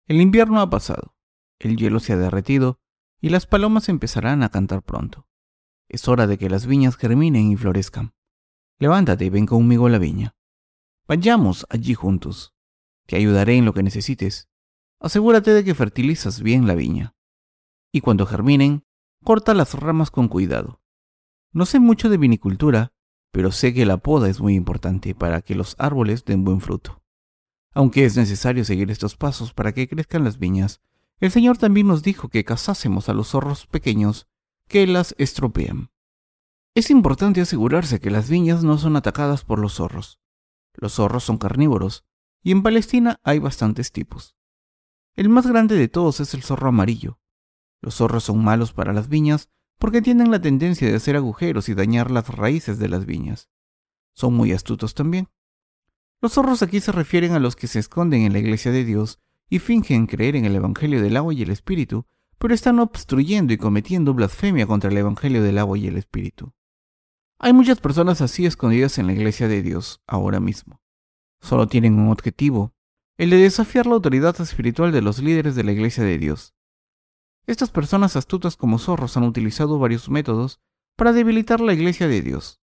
el 0.06 0.20
invierno 0.20 0.60
ha 0.60 0.70
pasado, 0.70 1.14
el 1.58 1.76
hielo 1.76 2.00
se 2.00 2.14
ha 2.14 2.16
derretido 2.16 2.80
y 3.20 3.28
las 3.28 3.46
palomas 3.46 3.88
empezarán 3.88 4.42
a 4.42 4.48
cantar 4.48 4.82
pronto. 4.82 5.28
Es 5.88 6.08
hora 6.08 6.26
de 6.26 6.38
que 6.38 6.48
las 6.48 6.66
viñas 6.66 6.96
germinen 6.96 7.52
y 7.52 7.56
florezcan. 7.56 8.14
Levántate 8.78 9.26
y 9.26 9.30
ven 9.30 9.46
conmigo 9.46 9.86
a 9.86 9.90
la 9.90 9.98
viña. 9.98 10.34
Vayamos 11.06 11.66
allí 11.68 11.94
juntos. 11.94 12.54
Te 13.06 13.16
ayudaré 13.16 13.56
en 13.56 13.64
lo 13.64 13.74
que 13.74 13.82
necesites. 13.82 14.48
Asegúrate 14.98 15.52
de 15.52 15.64
que 15.64 15.74
fertilizas 15.74 16.40
bien 16.40 16.66
la 16.66 16.74
viña 16.74 17.14
y 17.92 18.00
cuando 18.00 18.26
germinen, 18.26 18.84
corta 19.22 19.54
las 19.54 19.74
ramas 19.74 20.10
con 20.10 20.28
cuidado. 20.28 20.80
No 21.52 21.66
sé 21.66 21.78
mucho 21.78 22.08
de 22.08 22.16
vinicultura, 22.16 22.94
pero 23.32 23.50
sé 23.50 23.74
que 23.74 23.84
la 23.84 23.96
poda 23.96 24.28
es 24.28 24.40
muy 24.40 24.54
importante 24.54 25.14
para 25.14 25.42
que 25.42 25.54
los 25.54 25.74
árboles 25.78 26.24
den 26.24 26.44
buen 26.44 26.60
fruto. 26.60 27.02
Aunque 27.74 28.04
es 28.04 28.16
necesario 28.16 28.64
seguir 28.64 28.90
estos 28.90 29.16
pasos 29.16 29.52
para 29.52 29.72
que 29.72 29.88
crezcan 29.88 30.22
las 30.22 30.38
viñas, 30.38 30.80
el 31.18 31.30
Señor 31.30 31.58
también 31.58 31.88
nos 31.88 32.02
dijo 32.02 32.28
que 32.28 32.44
cazásemos 32.44 33.08
a 33.08 33.14
los 33.14 33.28
zorros 33.28 33.66
pequeños 33.66 34.28
que 34.68 34.86
las 34.86 35.14
estropean. 35.18 35.90
Es 36.74 36.90
importante 36.90 37.40
asegurarse 37.40 38.00
que 38.00 38.10
las 38.10 38.30
viñas 38.30 38.62
no 38.62 38.78
son 38.78 38.96
atacadas 38.96 39.44
por 39.44 39.58
los 39.58 39.74
zorros. 39.74 40.20
Los 40.74 40.94
zorros 40.94 41.24
son 41.24 41.38
carnívoros, 41.38 42.04
y 42.42 42.52
en 42.52 42.62
Palestina 42.62 43.18
hay 43.24 43.38
bastantes 43.38 43.92
tipos. 43.92 44.36
El 45.14 45.28
más 45.28 45.46
grande 45.46 45.74
de 45.76 45.88
todos 45.88 46.20
es 46.20 46.32
el 46.34 46.42
zorro 46.42 46.68
amarillo, 46.68 47.18
los 47.82 47.96
zorros 47.96 48.24
son 48.24 48.42
malos 48.42 48.72
para 48.72 48.92
las 48.92 49.08
viñas 49.08 49.50
porque 49.78 50.02
tienen 50.02 50.30
la 50.30 50.40
tendencia 50.40 50.88
de 50.88 50.96
hacer 50.96 51.16
agujeros 51.16 51.68
y 51.68 51.74
dañar 51.74 52.10
las 52.10 52.28
raíces 52.28 52.78
de 52.78 52.88
las 52.88 53.06
viñas. 53.06 53.50
Son 54.14 54.34
muy 54.34 54.52
astutos 54.52 54.94
también. 54.94 55.28
Los 56.20 56.34
zorros 56.34 56.62
aquí 56.62 56.80
se 56.80 56.92
refieren 56.92 57.32
a 57.32 57.40
los 57.40 57.56
que 57.56 57.66
se 57.66 57.78
esconden 57.78 58.22
en 58.22 58.32
la 58.32 58.38
iglesia 58.38 58.70
de 58.70 58.84
Dios 58.84 59.18
y 59.48 59.58
fingen 59.58 60.06
creer 60.06 60.36
en 60.36 60.44
el 60.44 60.54
Evangelio 60.54 61.02
del 61.02 61.16
agua 61.16 61.34
y 61.34 61.42
el 61.42 61.50
Espíritu, 61.50 62.06
pero 62.38 62.54
están 62.54 62.78
obstruyendo 62.78 63.52
y 63.52 63.56
cometiendo 63.56 64.14
blasfemia 64.14 64.66
contra 64.66 64.90
el 64.90 64.96
Evangelio 64.96 65.42
del 65.42 65.58
agua 65.58 65.78
y 65.78 65.88
el 65.88 65.96
Espíritu. 65.96 66.52
Hay 67.38 67.52
muchas 67.52 67.80
personas 67.80 68.20
así 68.20 68.46
escondidas 68.46 68.98
en 68.98 69.08
la 69.08 69.14
iglesia 69.14 69.48
de 69.48 69.62
Dios 69.62 70.00
ahora 70.06 70.38
mismo. 70.38 70.80
Solo 71.40 71.66
tienen 71.66 71.98
un 71.98 72.08
objetivo, 72.10 72.72
el 73.18 73.30
de 73.30 73.36
desafiar 73.38 73.86
la 73.86 73.94
autoridad 73.94 74.40
espiritual 74.40 74.92
de 74.92 75.02
los 75.02 75.18
líderes 75.18 75.56
de 75.56 75.64
la 75.64 75.72
iglesia 75.72 76.04
de 76.04 76.18
Dios. 76.18 76.54
Estas 77.46 77.70
personas 77.70 78.16
astutas 78.16 78.56
como 78.56 78.78
zorros 78.78 79.16
han 79.16 79.24
utilizado 79.24 79.78
varios 79.78 80.08
métodos 80.08 80.60
para 80.96 81.12
debilitar 81.12 81.60
la 81.60 81.72
iglesia 81.72 82.06
de 82.06 82.22
Dios. 82.22 82.60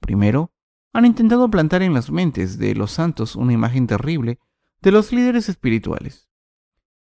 Primero, 0.00 0.52
han 0.92 1.06
intentado 1.06 1.50
plantar 1.50 1.82
en 1.82 1.94
las 1.94 2.10
mentes 2.10 2.58
de 2.58 2.74
los 2.74 2.92
santos 2.92 3.34
una 3.34 3.52
imagen 3.52 3.86
terrible 3.86 4.38
de 4.80 4.92
los 4.92 5.12
líderes 5.12 5.48
espirituales. 5.48 6.28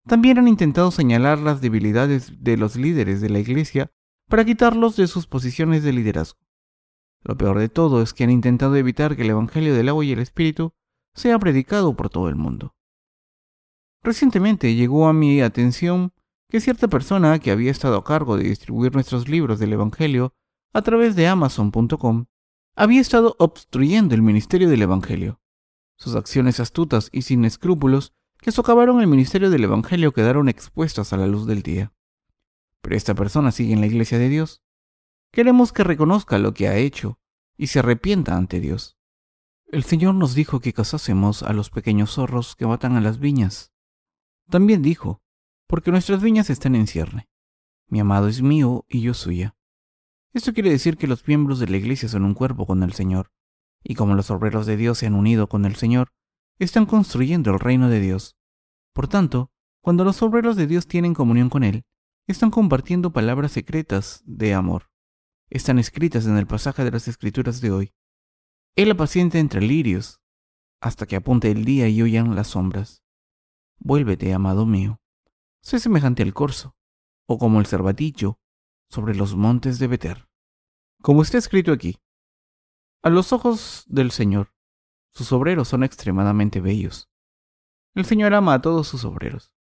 También 0.07 0.39
han 0.39 0.47
intentado 0.47 0.89
señalar 0.89 1.37
las 1.37 1.61
debilidades 1.61 2.43
de 2.43 2.57
los 2.57 2.75
líderes 2.75 3.21
de 3.21 3.29
la 3.29 3.39
iglesia 3.39 3.91
para 4.27 4.45
quitarlos 4.45 4.95
de 4.95 5.07
sus 5.07 5.27
posiciones 5.27 5.83
de 5.83 5.93
liderazgo. 5.93 6.39
Lo 7.21 7.37
peor 7.37 7.59
de 7.59 7.69
todo 7.69 8.01
es 8.01 8.13
que 8.13 8.23
han 8.23 8.31
intentado 8.31 8.75
evitar 8.75 9.15
que 9.15 9.21
el 9.21 9.29
Evangelio 9.29 9.75
del 9.75 9.89
agua 9.89 10.03
y 10.03 10.11
el 10.11 10.19
Espíritu 10.19 10.73
sea 11.13 11.37
predicado 11.37 11.95
por 11.95 12.09
todo 12.09 12.29
el 12.29 12.35
mundo. 12.35 12.75
Recientemente 14.01 14.75
llegó 14.75 15.07
a 15.07 15.13
mi 15.13 15.41
atención 15.41 16.12
que 16.53 16.61
cierta 16.61 16.87
persona 16.87 17.39
que 17.39 17.49
había 17.49 17.71
estado 17.71 17.97
a 17.97 18.03
cargo 18.03 18.37
de 18.37 18.43
distribuir 18.43 18.93
nuestros 18.93 19.27
libros 19.27 19.57
del 19.57 19.73
Evangelio 19.73 20.35
a 20.71 20.83
través 20.83 21.15
de 21.15 21.27
amazon.com 21.27 22.25
había 22.75 23.01
estado 23.01 23.35
obstruyendo 23.39 24.13
el 24.13 24.21
ministerio 24.21 24.69
del 24.69 24.83
Evangelio. 24.83 25.41
Sus 25.95 26.13
acciones 26.13 26.59
astutas 26.59 27.09
y 27.11 27.23
sin 27.23 27.43
escrúpulos 27.43 28.13
que 28.37 28.51
socavaron 28.51 29.01
el 29.01 29.07
ministerio 29.07 29.49
del 29.49 29.63
Evangelio 29.63 30.11
quedaron 30.11 30.47
expuestas 30.47 31.11
a 31.11 31.17
la 31.17 31.25
luz 31.25 31.47
del 31.47 31.63
día. 31.63 31.91
Pero 32.81 32.97
esta 32.97 33.15
persona 33.15 33.51
sigue 33.51 33.73
en 33.73 33.81
la 33.81 33.87
iglesia 33.87 34.19
de 34.19 34.29
Dios. 34.29 34.61
Queremos 35.31 35.73
que 35.73 35.83
reconozca 35.83 36.37
lo 36.37 36.53
que 36.53 36.67
ha 36.67 36.75
hecho 36.75 37.17
y 37.57 37.65
se 37.65 37.79
arrepienta 37.79 38.37
ante 38.37 38.59
Dios. 38.59 38.95
El 39.65 39.85
Señor 39.85 40.13
nos 40.13 40.35
dijo 40.35 40.59
que 40.59 40.71
casásemos 40.71 41.41
a 41.41 41.51
los 41.51 41.71
pequeños 41.71 42.11
zorros 42.11 42.55
que 42.55 42.67
matan 42.67 42.95
a 42.95 43.01
las 43.01 43.17
viñas. 43.17 43.73
También 44.51 44.83
dijo, 44.83 45.22
porque 45.73 45.89
nuestras 45.89 46.21
viñas 46.21 46.51
están 46.51 46.75
en 46.75 46.85
cierne. 46.85 47.27
Mi 47.87 47.99
amado 47.99 48.27
es 48.27 48.43
mío 48.43 48.85
y 48.87 49.01
yo 49.01 49.15
suya. 49.15 49.55
Esto 50.31 50.53
quiere 50.53 50.69
decir 50.69 50.97
que 50.97 51.07
los 51.07 51.27
miembros 51.27 51.57
de 51.57 51.65
la 51.65 51.77
iglesia 51.77 52.07
son 52.07 52.25
un 52.25 52.35
cuerpo 52.35 52.67
con 52.67 52.83
el 52.83 52.93
Señor, 52.93 53.31
y 53.83 53.95
como 53.95 54.13
los 54.13 54.29
obreros 54.29 54.67
de 54.67 54.77
Dios 54.77 54.99
se 54.99 55.07
han 55.07 55.15
unido 55.15 55.49
con 55.49 55.65
el 55.65 55.75
Señor, 55.75 56.13
están 56.59 56.85
construyendo 56.85 57.49
el 57.49 57.59
reino 57.59 57.89
de 57.89 58.01
Dios. 58.01 58.37
Por 58.93 59.07
tanto, 59.07 59.51
cuando 59.81 60.03
los 60.03 60.21
obreros 60.21 60.57
de 60.57 60.67
Dios 60.67 60.85
tienen 60.85 61.15
comunión 61.15 61.49
con 61.49 61.63
Él, 61.63 61.85
están 62.27 62.51
compartiendo 62.51 63.11
palabras 63.11 63.53
secretas 63.53 64.21
de 64.27 64.53
amor. 64.53 64.91
Están 65.49 65.79
escritas 65.79 66.27
en 66.27 66.37
el 66.37 66.45
pasaje 66.45 66.83
de 66.83 66.91
las 66.91 67.07
Escrituras 67.07 67.61
de 67.61 67.71
hoy. 67.71 67.93
Él 68.75 68.91
apacienta 68.91 69.39
entre 69.39 69.59
lirios, 69.59 70.21
hasta 70.81 71.07
que 71.07 71.15
apunte 71.15 71.49
el 71.49 71.65
día 71.65 71.89
y 71.89 72.03
huyan 72.03 72.35
las 72.35 72.49
sombras. 72.49 73.01
Vuélvete, 73.79 74.31
amado 74.35 74.67
mío. 74.67 74.99
Sé 75.63 75.79
semejante 75.79 76.23
al 76.23 76.33
corzo, 76.33 76.75
o 77.25 77.37
como 77.37 77.61
el 77.61 77.65
cervatillo, 77.65 78.37
sobre 78.89 79.15
los 79.15 79.35
montes 79.35 79.79
de 79.79 79.87
Beter. 79.87 80.27
Como 81.01 81.21
está 81.21 81.37
escrito 81.37 81.71
aquí, 81.71 81.97
a 83.01 83.09
los 83.09 83.31
ojos 83.31 83.85
del 83.87 84.11
Señor, 84.11 84.53
sus 85.13 85.31
obreros 85.31 85.69
son 85.69 85.83
extremadamente 85.83 86.59
bellos. 86.59 87.09
El 87.95 88.03
Señor 88.03 88.33
ama 88.33 88.55
a 88.55 88.61
todos 88.61 88.89
sus 88.89 89.05
obreros. 89.05 89.53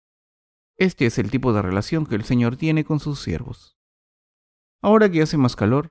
Este 0.75 1.05
es 1.05 1.19
el 1.19 1.29
tipo 1.29 1.53
de 1.53 1.61
relación 1.61 2.07
que 2.07 2.15
el 2.15 2.23
Señor 2.23 2.57
tiene 2.57 2.83
con 2.83 2.99
sus 2.99 3.19
siervos. 3.21 3.77
Ahora 4.81 5.11
que 5.11 5.21
hace 5.21 5.37
más 5.37 5.55
calor, 5.55 5.89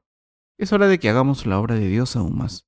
es 0.59 0.73
hora 0.73 0.89
de 0.89 0.99
que 0.99 1.09
hagamos 1.09 1.47
la 1.47 1.61
obra 1.61 1.77
de 1.77 1.87
Dios 1.87 2.17
aún 2.17 2.37
más. 2.37 2.67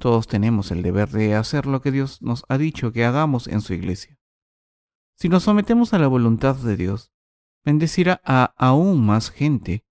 Todos 0.00 0.26
tenemos 0.26 0.70
el 0.70 0.82
deber 0.82 1.10
de 1.10 1.34
hacer 1.34 1.66
lo 1.66 1.82
que 1.82 1.90
Dios 1.90 2.22
nos 2.22 2.44
ha 2.48 2.56
dicho 2.56 2.92
que 2.92 3.04
hagamos 3.04 3.48
en 3.48 3.60
su 3.60 3.74
iglesia. 3.74 4.17
Si 5.20 5.28
nos 5.28 5.42
sometemos 5.42 5.94
a 5.94 5.98
la 5.98 6.06
voluntad 6.06 6.54
de 6.54 6.76
Dios, 6.76 7.10
bendecirá 7.64 8.20
a 8.24 8.54
aún 8.56 9.04
más 9.04 9.30
gente 9.30 9.84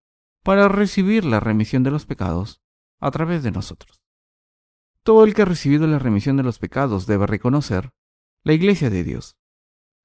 para 0.44 0.68
recibir 0.68 1.24
la 1.24 1.40
remisión 1.40 1.82
de 1.82 1.90
los 1.90 2.06
pecados 2.06 2.62
a 3.00 3.10
través 3.10 3.42
de 3.42 3.50
nosotros. 3.50 4.04
Todo 5.02 5.24
el 5.24 5.34
que 5.34 5.42
ha 5.42 5.46
recibido 5.46 5.88
la 5.88 5.98
remisión 5.98 6.36
de 6.36 6.44
los 6.44 6.60
pecados 6.60 7.08
debe 7.08 7.26
reconocer 7.26 7.92
la 8.44 8.52
iglesia 8.52 8.88
de 8.88 9.02
Dios. 9.02 9.36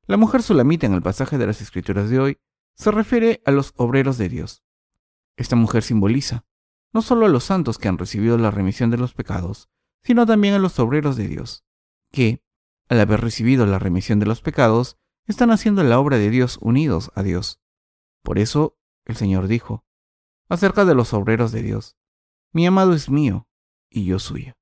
La 0.08 0.18
mujer 0.18 0.42
sulamita 0.42 0.88
en 0.88 0.94
el 0.94 1.04
pasaje 1.04 1.38
de 1.38 1.46
las 1.46 1.62
escrituras 1.62 2.10
de 2.10 2.20
hoy 2.20 2.38
se 2.74 2.90
refiere 2.90 3.44
a 3.46 3.52
los 3.52 3.74
obreros 3.78 4.18
de 4.18 4.28
Dios. 4.28 4.64
Esta 5.38 5.56
mujer 5.56 5.84
simboliza 5.84 6.46
no 6.94 7.04
solo 7.04 7.28
a 7.28 7.30
los 7.30 7.44
santos 7.44 7.78
que 7.78 7.88
han 7.88 8.00
recibido 8.00 8.40
la 8.40 8.50
remisión 8.50 8.90
de 8.90 8.98
los 8.98 9.14
pecados, 9.14 9.70
sino 10.04 10.26
también 10.26 10.56
a 10.56 10.60
los 10.60 10.80
obreros 10.80 11.16
de 11.16 11.28
Dios, 11.28 11.64
que, 12.12 12.44
al 12.90 13.00
haber 13.00 13.22
recibido 13.22 13.68
la 13.68 13.78
remisión 13.78 14.20
de 14.20 14.26
los 14.26 14.42
pecados, 14.42 14.98
están 15.28 15.52
haciendo 15.52 15.84
la 15.84 16.00
obra 16.00 16.18
de 16.18 16.30
Dios 16.30 16.58
unidos 16.62 17.12
a 17.16 17.24
Dios. 17.24 17.62
Por 18.24 18.40
eso 18.40 18.78
el 19.06 19.16
Señor 19.16 19.48
dijo, 19.48 19.86
acerca 20.50 20.86
de 20.86 20.96
los 20.96 21.14
obreros 21.14 21.52
de 21.52 21.64
Dios, 21.64 21.98
mi 22.54 22.66
amado 22.66 22.94
es 22.94 23.10
mío 23.10 23.48
y 23.90 24.06
yo 24.06 24.20
suyo. 24.20 24.56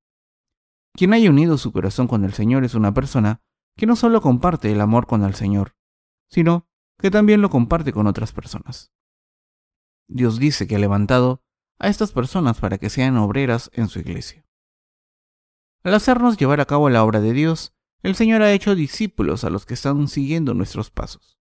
Quien 0.93 1.13
haya 1.13 1.29
unido 1.29 1.57
su 1.57 1.71
corazón 1.71 2.07
con 2.07 2.25
el 2.25 2.33
Señor 2.33 2.63
es 2.63 2.75
una 2.75 2.93
persona 2.93 3.41
que 3.75 3.85
no 3.85 3.95
solo 3.95 4.21
comparte 4.21 4.71
el 4.71 4.81
amor 4.81 5.07
con 5.07 5.23
el 5.23 5.35
Señor, 5.35 5.75
sino 6.29 6.67
que 6.97 7.11
también 7.11 7.41
lo 7.41 7.49
comparte 7.49 7.93
con 7.93 8.07
otras 8.07 8.33
personas. 8.33 8.91
Dios 10.07 10.39
dice 10.39 10.67
que 10.67 10.75
ha 10.75 10.79
levantado 10.79 11.43
a 11.79 11.87
estas 11.87 12.11
personas 12.11 12.59
para 12.59 12.77
que 12.77 12.89
sean 12.89 13.17
obreras 13.17 13.69
en 13.73 13.87
su 13.87 13.99
iglesia. 13.99 14.45
Al 15.83 15.93
hacernos 15.93 16.37
llevar 16.37 16.59
a 16.59 16.65
cabo 16.65 16.89
la 16.89 17.03
obra 17.03 17.21
de 17.21 17.31
Dios, 17.31 17.73
el 18.01 18.15
Señor 18.15 18.41
ha 18.41 18.53
hecho 18.53 18.75
discípulos 18.75 19.43
a 19.43 19.49
los 19.49 19.65
que 19.65 19.73
están 19.73 20.07
siguiendo 20.07 20.53
nuestros 20.53 20.89
pasos. 20.89 21.37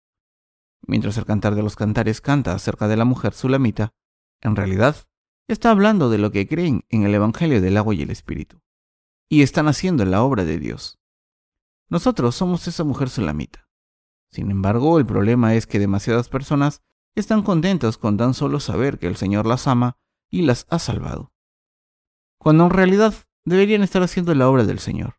Mientras 0.87 1.19
el 1.19 1.27
cantar 1.27 1.55
de 1.55 1.63
los 1.63 1.77
cantares 1.77 2.21
canta 2.21 2.55
acerca 2.55 2.89
de 2.89 2.97
la 2.97 3.05
mujer 3.05 3.35
sulamita, 3.35 3.95
en 4.41 4.57
realidad 4.57 4.97
está 5.49 5.71
hablando 5.71 6.11
de 6.11 6.19
lo 6.19 6.31
que 6.31 6.47
creen 6.47 6.85
en 6.89 7.05
el 7.05 7.15
Evangelio 7.15 7.61
del 7.61 7.77
agua 7.77 7.95
y 7.95 8.03
el 8.03 8.11
Espíritu, 8.11 8.63
y 9.29 9.43
están 9.43 9.69
haciendo 9.69 10.05
la 10.05 10.23
obra 10.23 10.45
de 10.45 10.59
Dios. 10.59 10.99
Nosotros 11.89 12.35
somos 12.35 12.67
esa 12.67 12.85
mujer 12.85 13.11
sulamita. 13.11 13.69
Sin 14.29 14.51
embargo, 14.51 14.99
el 14.99 15.07
problema 15.07 15.55
es 15.55 15.67
que 15.67 15.79
demasiadas 15.79 16.29
personas 16.29 16.83
están 17.15 17.43
contentas 17.43 17.97
con 17.97 18.17
tan 18.17 18.35
solo 18.35 18.61
saber 18.61 18.99
que 18.99 19.07
el 19.07 19.17
Señor 19.17 19.47
las 19.47 19.67
ama 19.67 19.99
y 20.31 20.43
las 20.43 20.67
ha 20.69 20.79
salvado, 20.79 21.33
cuando 22.39 22.65
en 22.65 22.71
realidad 22.71 23.15
deberían 23.45 23.83
estar 23.83 24.03
haciendo 24.03 24.35
la 24.35 24.49
obra 24.49 24.65
del 24.65 24.79
Señor. 24.79 25.19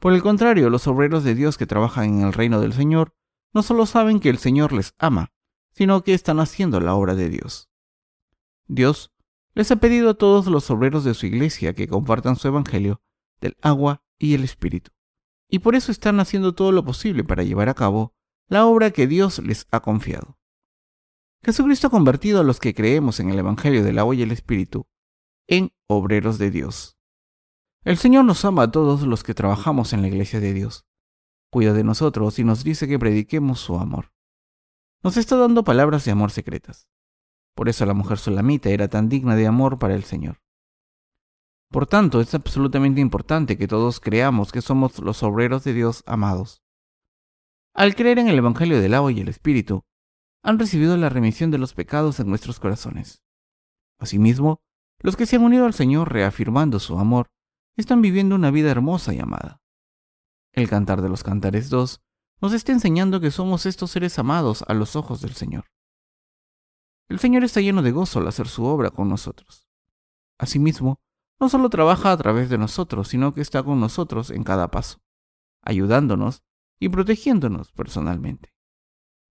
Por 0.00 0.14
el 0.14 0.22
contrario, 0.22 0.70
los 0.70 0.86
obreros 0.86 1.24
de 1.24 1.34
Dios 1.34 1.58
que 1.58 1.66
trabajan 1.66 2.04
en 2.04 2.20
el 2.22 2.32
reino 2.32 2.60
del 2.60 2.72
Señor 2.72 3.14
no 3.52 3.62
solo 3.62 3.84
saben 3.84 4.18
que 4.18 4.30
el 4.30 4.38
Señor 4.38 4.72
les 4.72 4.94
ama, 4.98 5.30
sino 5.72 6.02
que 6.02 6.14
están 6.14 6.40
haciendo 6.40 6.80
la 6.80 6.94
obra 6.94 7.14
de 7.14 7.28
Dios. 7.28 7.70
Dios 8.66 9.12
les 9.54 9.70
ha 9.70 9.76
pedido 9.76 10.10
a 10.10 10.14
todos 10.14 10.46
los 10.46 10.70
obreros 10.70 11.04
de 11.04 11.12
su 11.12 11.26
iglesia 11.26 11.74
que 11.74 11.86
compartan 11.86 12.36
su 12.36 12.48
Evangelio 12.48 13.02
del 13.40 13.56
agua 13.60 14.02
y 14.18 14.34
el 14.34 14.42
Espíritu, 14.42 14.90
y 15.48 15.58
por 15.58 15.74
eso 15.74 15.92
están 15.92 16.18
haciendo 16.18 16.54
todo 16.54 16.72
lo 16.72 16.82
posible 16.82 17.22
para 17.22 17.42
llevar 17.42 17.68
a 17.68 17.74
cabo 17.74 18.14
la 18.48 18.64
obra 18.64 18.92
que 18.92 19.06
Dios 19.06 19.38
les 19.40 19.66
ha 19.70 19.80
confiado. 19.80 20.38
Jesucristo 21.42 21.88
ha 21.88 21.90
convertido 21.90 22.40
a 22.40 22.44
los 22.44 22.58
que 22.58 22.74
creemos 22.74 23.20
en 23.20 23.30
el 23.30 23.38
Evangelio 23.38 23.84
del 23.84 23.98
agua 23.98 24.14
y 24.14 24.22
el 24.22 24.32
Espíritu 24.32 24.86
en 25.46 25.72
obreros 25.88 26.38
de 26.38 26.50
Dios. 26.50 26.99
El 27.82 27.96
Señor 27.96 28.26
nos 28.26 28.44
ama 28.44 28.64
a 28.64 28.70
todos 28.70 29.02
los 29.02 29.22
que 29.22 29.32
trabajamos 29.32 29.94
en 29.94 30.02
la 30.02 30.08
iglesia 30.08 30.38
de 30.38 30.52
Dios. 30.52 30.86
Cuida 31.50 31.72
de 31.72 31.82
nosotros 31.82 32.38
y 32.38 32.44
nos 32.44 32.62
dice 32.62 32.86
que 32.86 32.98
prediquemos 32.98 33.58
su 33.58 33.76
amor. 33.76 34.12
Nos 35.02 35.16
está 35.16 35.36
dando 35.36 35.64
palabras 35.64 36.04
de 36.04 36.10
amor 36.10 36.30
secretas. 36.30 36.88
Por 37.54 37.70
eso 37.70 37.86
la 37.86 37.94
mujer 37.94 38.18
solamita 38.18 38.68
era 38.68 38.88
tan 38.88 39.08
digna 39.08 39.34
de 39.34 39.46
amor 39.46 39.78
para 39.78 39.94
el 39.94 40.04
Señor. 40.04 40.42
Por 41.70 41.86
tanto, 41.86 42.20
es 42.20 42.34
absolutamente 42.34 43.00
importante 43.00 43.56
que 43.56 43.66
todos 43.66 43.98
creamos 43.98 44.52
que 44.52 44.60
somos 44.60 44.98
los 44.98 45.22
obreros 45.22 45.64
de 45.64 45.72
Dios 45.72 46.02
amados. 46.04 46.62
Al 47.72 47.94
creer 47.94 48.18
en 48.18 48.28
el 48.28 48.36
Evangelio 48.36 48.78
del 48.80 48.92
agua 48.92 49.10
y 49.12 49.20
el 49.20 49.28
Espíritu, 49.28 49.84
han 50.42 50.58
recibido 50.58 50.96
la 50.98 51.08
remisión 51.08 51.50
de 51.50 51.58
los 51.58 51.72
pecados 51.72 52.20
en 52.20 52.28
nuestros 52.28 52.60
corazones. 52.60 53.22
Asimismo, 53.98 54.60
los 54.98 55.16
que 55.16 55.24
se 55.24 55.36
han 55.36 55.44
unido 55.44 55.64
al 55.64 55.72
Señor 55.74 56.12
reafirmando 56.12 56.78
su 56.78 56.98
amor, 56.98 57.30
están 57.80 58.02
viviendo 58.02 58.34
una 58.34 58.50
vida 58.50 58.70
hermosa 58.70 59.12
y 59.12 59.18
amada. 59.18 59.60
El 60.52 60.68
Cantar 60.68 61.02
de 61.02 61.08
los 61.08 61.22
Cantares 61.22 61.70
2 61.70 62.00
nos 62.40 62.52
está 62.52 62.72
enseñando 62.72 63.20
que 63.20 63.30
somos 63.30 63.66
estos 63.66 63.90
seres 63.90 64.18
amados 64.18 64.64
a 64.68 64.74
los 64.74 64.96
ojos 64.96 65.20
del 65.20 65.32
Señor. 65.32 65.64
El 67.08 67.18
Señor 67.18 67.44
está 67.44 67.60
lleno 67.60 67.82
de 67.82 67.90
gozo 67.90 68.20
al 68.20 68.28
hacer 68.28 68.48
su 68.48 68.64
obra 68.64 68.90
con 68.90 69.08
nosotros. 69.08 69.68
Asimismo, 70.38 71.00
no 71.40 71.48
solo 71.48 71.68
trabaja 71.70 72.12
a 72.12 72.16
través 72.16 72.50
de 72.50 72.58
nosotros, 72.58 73.08
sino 73.08 73.34
que 73.34 73.40
está 73.40 73.62
con 73.62 73.80
nosotros 73.80 74.30
en 74.30 74.44
cada 74.44 74.70
paso, 74.70 75.02
ayudándonos 75.62 76.42
y 76.78 76.88
protegiéndonos 76.88 77.72
personalmente. 77.72 78.54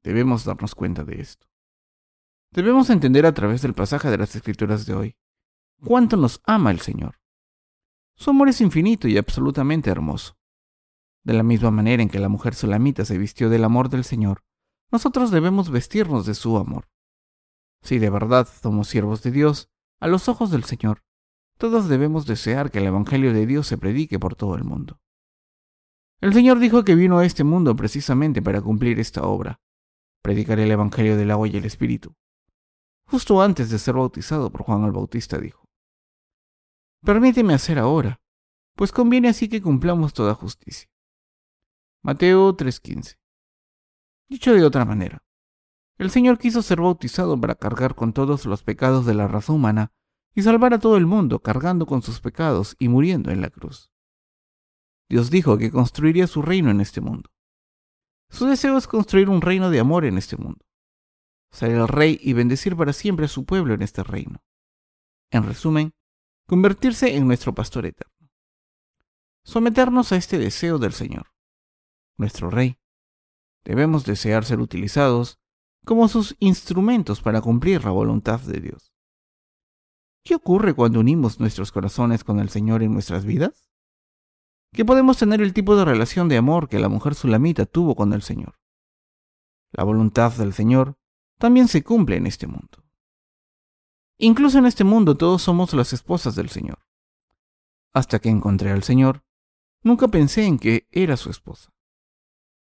Debemos 0.03 0.45
darnos 0.45 0.75
cuenta 0.75 1.05
de 1.05 1.21
esto. 1.21 1.47
Debemos 2.51 2.91
entender 2.91 3.27
a 3.27 3.35
través 3.35 3.63
del 3.63 3.75
pasaje 3.75 4.11
de 4.11 4.19
las 4.19 4.35
Escrituras 4.35 4.87
de 4.87 4.95
hoy 4.95 5.17
cuánto 5.81 6.17
nos 6.17 6.41
ama 6.45 6.71
el 6.71 6.81
Señor. 6.81 7.21
Su 8.19 8.31
amor 8.31 8.49
es 8.49 8.61
infinito 8.61 9.07
y 9.07 9.17
absolutamente 9.17 9.91
hermoso. 9.91 10.37
De 11.23 11.35
la 11.35 11.45
misma 11.45 11.71
manera 11.71 12.03
en 12.03 12.09
que 12.09 12.19
la 12.19 12.29
mujer 12.29 12.57
solamita 12.57 13.05
se 13.05 13.17
vistió 13.17 13.49
del 13.49 13.63
amor 13.63 13.91
del 13.91 14.03
Señor, 14.03 14.43
nosotros 14.91 15.31
debemos 15.31 15.71
vestirnos 15.71 16.27
de 16.27 16.35
su 16.35 16.57
amor. 16.57 16.89
Si 17.81 18.01
de 18.01 18.11
verdad 18.11 18.49
somos 18.61 18.89
siervos 18.89 19.23
de 19.23 19.31
Dios, 19.31 19.71
a 20.01 20.09
los 20.09 20.29
ojos 20.29 20.51
del 20.51 20.65
Señor, 20.65 21.05
todos 21.59 21.89
debemos 21.89 22.27
desear 22.27 22.73
que 22.73 22.79
el 22.79 22.87
Evangelio 22.87 23.33
de 23.33 23.47
Dios 23.47 23.69
se 23.69 23.79
predique 23.79 24.19
por 24.19 24.35
todo 24.35 24.57
el 24.57 24.65
mundo. 24.65 25.01
El 26.21 26.35
Señor 26.35 26.59
dijo 26.59 26.83
que 26.83 26.97
vino 26.97 27.19
a 27.19 27.25
este 27.25 27.45
mundo 27.45 27.77
precisamente 27.77 28.43
para 28.43 28.61
cumplir 28.61 28.99
esta 28.99 29.23
obra, 29.23 29.61
predicar 30.23 30.59
el 30.59 30.73
Evangelio 30.73 31.17
del 31.17 31.31
agua 31.31 31.47
y 31.47 31.57
el 31.57 31.65
Espíritu. 31.65 32.17
Justo 33.07 33.41
antes 33.41 33.71
de 33.71 33.79
ser 33.79 33.95
bautizado 33.95 34.51
por 34.51 34.63
Juan 34.65 34.83
el 34.83 34.93
Bautista 34.93 35.39
dijo, 35.39 35.68
Permíteme 37.05 37.55
hacer 37.55 37.79
ahora, 37.79 38.21
pues 38.75 38.93
conviene 38.93 39.29
así 39.29 39.49
que 39.49 39.63
cumplamos 39.63 40.13
toda 40.13 40.35
justicia. 40.35 40.89
Mateo 42.03 42.55
3:15. 42.57 43.19
Dicho 44.29 44.53
de 44.53 44.65
otra 44.65 44.85
manera, 44.85 45.25
El 45.97 46.11
Señor 46.11 46.39
quiso 46.39 46.63
ser 46.63 46.81
bautizado 46.81 47.41
para 47.41 47.57
cargar 47.57 47.95
con 47.95 48.13
todos 48.13 48.47
los 48.47 48.63
pecados 48.63 49.05
de 49.05 49.15
la 49.15 49.27
raza 49.27 49.53
humana 49.53 49.93
y 50.35 50.43
salvar 50.43 50.75
a 50.75 50.79
todo 50.79 50.97
el 50.97 51.07
mundo 51.07 51.41
cargando 51.41 51.87
con 51.87 52.03
sus 52.03 52.21
pecados 52.21 52.77
y 52.79 52.89
muriendo 52.89 53.33
en 53.33 53.41
la 53.41 53.51
cruz. 53.51 53.91
Dios 55.09 55.31
dijo 55.31 55.59
que 55.59 55.71
construiría 55.71 56.27
su 56.27 56.43
reino 56.43 56.71
en 56.71 56.81
este 56.81 57.01
mundo. 57.01 57.31
Su 58.31 58.47
deseo 58.47 58.77
es 58.77 58.87
construir 58.87 59.29
un 59.29 59.41
reino 59.41 59.71
de 59.71 59.81
amor 59.81 60.05
en 60.05 60.19
este 60.19 60.37
mundo, 60.37 60.65
ser 61.51 61.71
el 61.71 61.89
rey 61.89 62.19
y 62.23 62.35
bendecir 62.35 62.77
para 62.77 62.93
siempre 62.93 63.25
a 63.25 63.29
su 63.29 63.45
pueblo 63.45 63.75
en 63.75 63.83
este 63.83 64.05
reino. 64.05 64.43
En 65.31 65.45
resumen, 65.45 65.95
convertirse 66.49 67.15
en 67.15 67.27
nuestro 67.27 67.55
pastor 67.55 67.85
eterno. 67.85 68.31
Someternos 69.45 70.13
a 70.13 70.17
este 70.17 70.39
deseo 70.39 70.79
del 70.79 70.95
Señor, 70.95 71.27
nuestro 72.17 72.49
rey. 72.49 72.79
Debemos 73.65 74.07
desear 74.07 74.47
ser 74.47 74.59
utilizados 74.61 75.39
como 75.85 76.09
sus 76.09 76.37
instrumentos 76.39 77.21
para 77.21 77.43
cumplir 77.43 77.85
la 77.85 77.91
voluntad 77.91 78.41
de 78.41 78.61
Dios. 78.61 78.95
¿Qué 80.25 80.35
ocurre 80.35 80.73
cuando 80.73 81.01
unimos 81.01 81.39
nuestros 81.39 81.71
corazones 81.71 82.25
con 82.25 82.41
el 82.41 82.49
Señor 82.49 82.83
en 82.83 82.95
nuestras 82.95 83.27
vidas? 83.27 83.69
Que 84.73 84.87
podemos 84.87 85.19
tener 85.19 85.43
el 85.43 85.53
tipo 85.53 85.77
de 85.77 85.85
relación 85.85 86.31
de 86.31 86.39
amor 86.39 86.69
que 86.69 86.79
la 86.79 86.89
mujer 86.89 87.15
sulamita 87.15 87.67
tuvo 87.67 87.95
con 87.95 88.15
el 88.15 88.23
Señor. 88.23 88.59
La 89.73 89.85
voluntad 89.85 90.33
del 90.33 90.55
Señor 90.55 90.99
también 91.39 91.69
se 91.69 91.85
cumple 91.85 92.17
en 92.17 92.27
este 92.27 92.47
mundo. 92.47 92.88
Incluso 94.19 94.59
en 94.59 94.67
este 94.67 94.83
mundo 94.83 95.17
todos 95.17 95.43
somos 95.43 95.73
las 95.75 95.93
esposas 95.93 96.35
del 96.35 96.49
Señor. 96.49 96.81
Hasta 97.95 98.19
que 98.19 98.29
encontré 98.29 98.73
al 98.73 98.83
Señor, 98.83 99.23
nunca 99.83 100.09
pensé 100.09 100.45
en 100.45 100.59
que 100.59 100.89
era 100.91 101.17
su 101.17 101.31
esposa. 101.31 101.71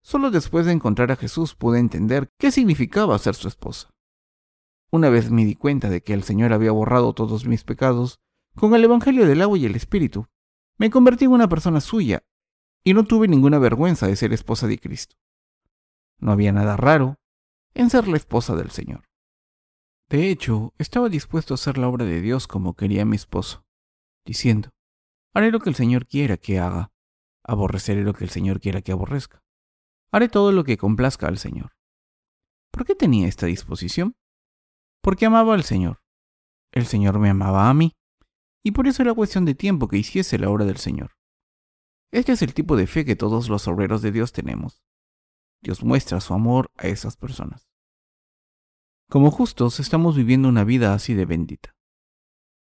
Solo 0.02 0.30
después 0.30 0.66
de 0.66 0.72
encontrar 0.72 1.11
a 1.11 1.16
Jesús 1.16 1.54
pude 1.54 1.78
entender 1.78 2.30
qué 2.38 2.50
significaba 2.50 3.18
ser 3.18 3.34
su 3.34 3.48
esposa. 3.48 3.90
Una 4.90 5.08
vez 5.08 5.30
me 5.30 5.44
di 5.44 5.54
cuenta 5.54 5.88
de 5.88 6.02
que 6.02 6.14
el 6.14 6.22
Señor 6.22 6.52
había 6.52 6.72
borrado 6.72 7.14
todos 7.14 7.46
mis 7.46 7.64
pecados, 7.64 8.20
con 8.54 8.74
el 8.74 8.84
Evangelio 8.84 9.26
del 9.26 9.42
agua 9.42 9.56
y 9.56 9.66
el 9.66 9.76
Espíritu, 9.76 10.26
me 10.78 10.90
convertí 10.90 11.24
en 11.24 11.32
una 11.32 11.48
persona 11.48 11.80
suya 11.80 12.24
y 12.84 12.94
no 12.94 13.04
tuve 13.04 13.26
ninguna 13.26 13.58
vergüenza 13.58 14.06
de 14.06 14.16
ser 14.16 14.32
esposa 14.32 14.66
de 14.66 14.78
Cristo. 14.78 15.16
No 16.18 16.32
había 16.32 16.52
nada 16.52 16.76
raro 16.76 17.16
en 17.74 17.90
ser 17.90 18.06
la 18.08 18.16
esposa 18.16 18.54
del 18.54 18.70
Señor. 18.70 19.08
De 20.11 20.31
hecho, 20.31 20.73
estaba 20.79 21.11
dispuesto 21.11 21.53
a 21.53 21.57
hacer 21.57 21.77
la 21.77 21.87
obra 21.87 22.07
de 22.07 22.23
Dios 22.23 22.47
como 22.47 22.75
quería 22.75 23.05
mi 23.05 23.16
esposo, 23.16 23.66
diciendo, 24.25 24.71
haré 25.35 25.51
lo 25.51 25.61
que 25.61 25.68
el 25.68 25.77
Señor 25.77 26.07
quiera 26.07 26.38
que 26.38 26.59
haga, 26.59 26.92
aborreceré 27.44 28.03
lo 28.05 28.14
que 28.14 28.25
el 28.25 28.31
Señor 28.31 28.59
quiera 28.59 28.81
que 28.81 28.92
aborrezca. 28.92 29.42
Haré 30.11 30.31
todo 30.31 30.53
lo 30.53 30.64
que 30.64 30.79
complazca 30.79 31.29
al 31.29 31.37
Señor. 31.37 31.77
¿Por 32.71 32.87
qué 32.87 32.94
tenía 32.94 33.29
esta 33.29 33.44
disposición? 33.47 34.16
Porque 35.03 35.27
amaba 35.27 35.53
al 35.53 35.64
Señor. 35.64 36.03
El 36.73 36.87
Señor 36.87 37.18
me 37.18 37.29
amaba 37.29 37.68
a 37.68 37.75
mí, 37.75 37.94
y 38.64 38.71
por 38.71 38.87
eso 38.87 39.03
era 39.03 39.12
cuestión 39.12 39.44
de 39.44 39.55
tiempo 39.55 39.88
que 39.88 39.99
hiciese 39.99 40.38
la 40.38 40.49
obra 40.49 40.64
del 40.64 40.79
Señor. 40.79 41.16
Este 42.12 42.33
es 42.33 42.40
el 42.40 42.55
tipo 42.55 42.77
de 42.77 42.87
fe 42.87 43.05
que 43.05 43.16
todos 43.16 43.51
los 43.51 43.68
obreros 43.68 44.01
de 44.01 44.12
Dios 44.12 44.33
tenemos. 44.33 44.83
Dios 45.61 45.85
muestra 45.85 46.21
su 46.21 46.33
amor 46.33 46.71
a 46.77 46.87
esas 46.87 47.18
personas. 47.18 47.68
Como 49.11 49.31
justos 49.31 49.81
estamos 49.81 50.16
viviendo 50.16 50.51
una 50.51 50.64
vida 50.64 50.92
así 50.92 51.14
de 51.14 51.25
bendita. 51.25 51.75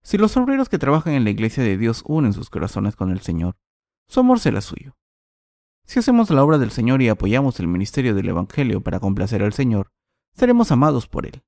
Si 0.02 0.18
los 0.18 0.38
obreros 0.38 0.70
que 0.70 0.80
trabajan 0.80 1.14
en 1.14 1.26
la 1.26 1.30
iglesia 1.30 1.62
de 1.62 1.78
Dios 1.78 2.04
unen 2.06 2.32
sus 2.32 2.50
corazones 2.50 2.96
con 2.96 3.12
el 3.12 3.20
Señor, 3.20 3.58
su 4.08 4.22
amor 4.22 4.40
será 4.40 4.62
suyo. 4.62 4.96
Si 5.86 6.00
hacemos 6.00 6.30
la 6.30 6.42
obra 6.46 6.58
del 6.58 6.72
Señor 6.72 7.02
y 7.02 7.10
apoyamos 7.10 7.60
el 7.60 7.68
ministerio 7.68 8.16
del 8.16 8.30
Evangelio 8.30 8.80
para 8.82 9.02
complacer 9.02 9.44
al 9.44 9.52
Señor, 9.52 9.92
seremos 10.36 10.72
amados 10.72 11.10
por 11.10 11.26
Él. 11.26 11.44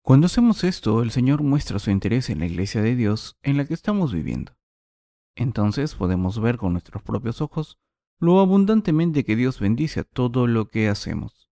Cuando 0.00 0.24
hacemos 0.24 0.64
esto, 0.64 1.02
el 1.02 1.10
Señor 1.10 1.42
muestra 1.42 1.78
su 1.78 1.90
interés 1.90 2.30
en 2.30 2.38
la 2.38 2.46
iglesia 2.46 2.80
de 2.80 2.96
Dios 2.96 3.36
en 3.42 3.58
la 3.58 3.66
que 3.66 3.74
estamos 3.74 4.14
viviendo. 4.14 4.56
Entonces 5.36 5.94
podemos 5.94 6.40
ver 6.40 6.56
con 6.56 6.72
nuestros 6.72 7.02
propios 7.02 7.42
ojos 7.42 7.78
lo 8.20 8.40
abundantemente 8.40 9.22
que 9.22 9.36
Dios 9.36 9.60
bendice 9.60 10.00
a 10.00 10.04
todo 10.04 10.46
lo 10.46 10.68
que 10.68 10.88
hacemos. 10.88 11.47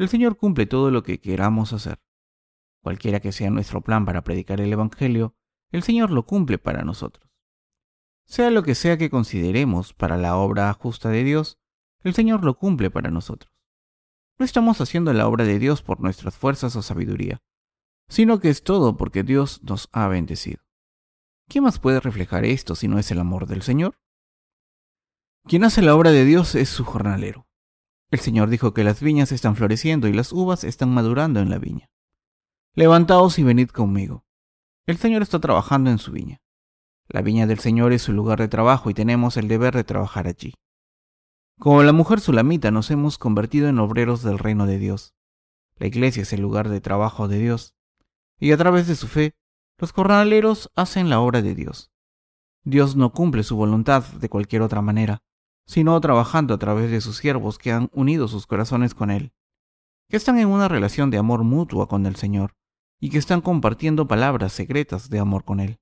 El 0.00 0.08
Señor 0.08 0.38
cumple 0.38 0.64
todo 0.64 0.90
lo 0.90 1.02
que 1.02 1.20
queramos 1.20 1.74
hacer. 1.74 2.00
Cualquiera 2.82 3.20
que 3.20 3.32
sea 3.32 3.50
nuestro 3.50 3.82
plan 3.82 4.06
para 4.06 4.24
predicar 4.24 4.58
el 4.62 4.72
Evangelio, 4.72 5.36
el 5.72 5.82
Señor 5.82 6.10
lo 6.10 6.24
cumple 6.24 6.56
para 6.56 6.84
nosotros. 6.84 7.30
Sea 8.24 8.48
lo 8.48 8.62
que 8.62 8.74
sea 8.74 8.96
que 8.96 9.10
consideremos 9.10 9.92
para 9.92 10.16
la 10.16 10.38
obra 10.38 10.72
justa 10.72 11.10
de 11.10 11.22
Dios, 11.22 11.58
el 12.02 12.14
Señor 12.14 12.46
lo 12.46 12.56
cumple 12.56 12.90
para 12.90 13.10
nosotros. 13.10 13.52
No 14.38 14.46
estamos 14.46 14.80
haciendo 14.80 15.12
la 15.12 15.28
obra 15.28 15.44
de 15.44 15.58
Dios 15.58 15.82
por 15.82 16.00
nuestras 16.00 16.34
fuerzas 16.34 16.74
o 16.76 16.80
sabiduría, 16.80 17.42
sino 18.08 18.40
que 18.40 18.48
es 18.48 18.62
todo 18.62 18.96
porque 18.96 19.22
Dios 19.22 19.62
nos 19.64 19.90
ha 19.92 20.08
bendecido. 20.08 20.62
¿Qué 21.46 21.60
más 21.60 21.78
puede 21.78 22.00
reflejar 22.00 22.46
esto 22.46 22.74
si 22.74 22.88
no 22.88 22.98
es 22.98 23.10
el 23.10 23.18
amor 23.18 23.46
del 23.46 23.60
Señor? 23.60 24.00
Quien 25.44 25.62
hace 25.62 25.82
la 25.82 25.94
obra 25.94 26.10
de 26.10 26.24
Dios 26.24 26.54
es 26.54 26.70
su 26.70 26.86
jornalero. 26.86 27.49
El 28.10 28.18
Señor 28.18 28.48
dijo 28.48 28.74
que 28.74 28.82
las 28.82 29.00
viñas 29.00 29.30
están 29.30 29.54
floreciendo 29.54 30.08
y 30.08 30.12
las 30.12 30.32
uvas 30.32 30.64
están 30.64 30.92
madurando 30.92 31.38
en 31.38 31.48
la 31.48 31.58
viña. 31.58 31.90
Levantaos 32.74 33.38
y 33.38 33.44
venid 33.44 33.68
conmigo. 33.68 34.24
El 34.86 34.96
Señor 34.96 35.22
está 35.22 35.38
trabajando 35.38 35.90
en 35.90 35.98
su 35.98 36.10
viña. 36.10 36.42
La 37.08 37.22
viña 37.22 37.46
del 37.46 37.60
Señor 37.60 37.92
es 37.92 38.02
su 38.02 38.12
lugar 38.12 38.40
de 38.40 38.48
trabajo 38.48 38.90
y 38.90 38.94
tenemos 38.94 39.36
el 39.36 39.46
deber 39.46 39.76
de 39.76 39.84
trabajar 39.84 40.26
allí. 40.26 40.54
Como 41.60 41.82
la 41.84 41.92
mujer 41.92 42.20
sulamita 42.20 42.72
nos 42.72 42.90
hemos 42.90 43.16
convertido 43.16 43.68
en 43.68 43.78
obreros 43.78 44.22
del 44.24 44.38
reino 44.38 44.66
de 44.66 44.78
Dios. 44.78 45.14
La 45.76 45.86
iglesia 45.86 46.22
es 46.22 46.32
el 46.32 46.40
lugar 46.40 46.68
de 46.68 46.80
trabajo 46.80 47.28
de 47.28 47.38
Dios. 47.38 47.76
Y 48.40 48.50
a 48.50 48.56
través 48.56 48.88
de 48.88 48.96
su 48.96 49.06
fe, 49.06 49.36
los 49.78 49.92
jornaleros 49.92 50.70
hacen 50.74 51.10
la 51.10 51.20
obra 51.20 51.42
de 51.42 51.54
Dios. 51.54 51.92
Dios 52.64 52.96
no 52.96 53.12
cumple 53.12 53.44
su 53.44 53.56
voluntad 53.56 54.04
de 54.04 54.28
cualquier 54.28 54.62
otra 54.62 54.82
manera 54.82 55.22
sino 55.70 56.00
trabajando 56.00 56.52
a 56.52 56.58
través 56.58 56.90
de 56.90 57.00
sus 57.00 57.18
siervos 57.18 57.56
que 57.56 57.70
han 57.70 57.90
unido 57.92 58.26
sus 58.26 58.44
corazones 58.48 58.92
con 58.92 59.12
Él, 59.12 59.32
que 60.08 60.16
están 60.16 60.36
en 60.40 60.48
una 60.48 60.66
relación 60.66 61.10
de 61.10 61.18
amor 61.18 61.44
mutua 61.44 61.86
con 61.86 62.06
el 62.06 62.16
Señor 62.16 62.56
y 62.98 63.08
que 63.08 63.18
están 63.18 63.40
compartiendo 63.40 64.08
palabras 64.08 64.52
secretas 64.52 65.10
de 65.10 65.20
amor 65.20 65.44
con 65.44 65.60
Él. 65.60 65.78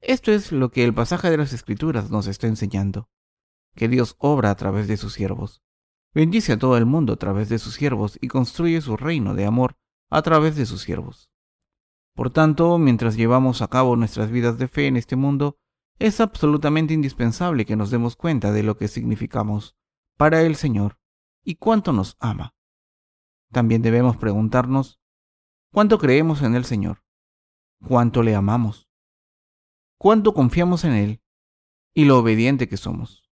Esto 0.00 0.30
es 0.30 0.52
lo 0.52 0.70
que 0.70 0.84
el 0.84 0.94
pasaje 0.94 1.30
de 1.30 1.38
las 1.38 1.52
Escrituras 1.52 2.12
nos 2.12 2.28
está 2.28 2.46
enseñando, 2.46 3.08
que 3.74 3.88
Dios 3.88 4.14
obra 4.18 4.52
a 4.52 4.54
través 4.54 4.86
de 4.86 4.96
sus 4.96 5.14
siervos, 5.14 5.64
bendice 6.14 6.52
a 6.52 6.58
todo 6.60 6.76
el 6.76 6.86
mundo 6.86 7.14
a 7.14 7.16
través 7.16 7.48
de 7.48 7.58
sus 7.58 7.74
siervos 7.74 8.18
y 8.20 8.28
construye 8.28 8.80
su 8.82 8.96
reino 8.96 9.34
de 9.34 9.46
amor 9.46 9.78
a 10.10 10.22
través 10.22 10.54
de 10.54 10.64
sus 10.64 10.82
siervos. 10.82 11.28
Por 12.14 12.30
tanto, 12.30 12.78
mientras 12.78 13.16
llevamos 13.16 13.62
a 13.62 13.68
cabo 13.68 13.96
nuestras 13.96 14.30
vidas 14.30 14.58
de 14.58 14.68
fe 14.68 14.86
en 14.86 14.96
este 14.96 15.16
mundo, 15.16 15.58
es 16.00 16.18
absolutamente 16.20 16.94
indispensable 16.94 17.66
que 17.66 17.76
nos 17.76 17.90
demos 17.90 18.16
cuenta 18.16 18.52
de 18.52 18.62
lo 18.62 18.78
que 18.78 18.88
significamos 18.88 19.76
para 20.16 20.40
el 20.42 20.56
Señor 20.56 20.98
y 21.44 21.56
cuánto 21.56 21.92
nos 21.92 22.16
ama. 22.18 22.54
También 23.52 23.82
debemos 23.82 24.16
preguntarnos, 24.16 24.98
¿cuánto 25.70 25.98
creemos 25.98 26.40
en 26.40 26.54
el 26.54 26.64
Señor? 26.64 27.04
¿Cuánto 27.86 28.22
le 28.22 28.34
amamos? 28.34 28.88
¿Cuánto 29.98 30.32
confiamos 30.32 30.84
en 30.84 30.92
Él? 30.92 31.22
Y 31.92 32.06
lo 32.06 32.18
obediente 32.18 32.66
que 32.66 32.78
somos. 32.78 33.30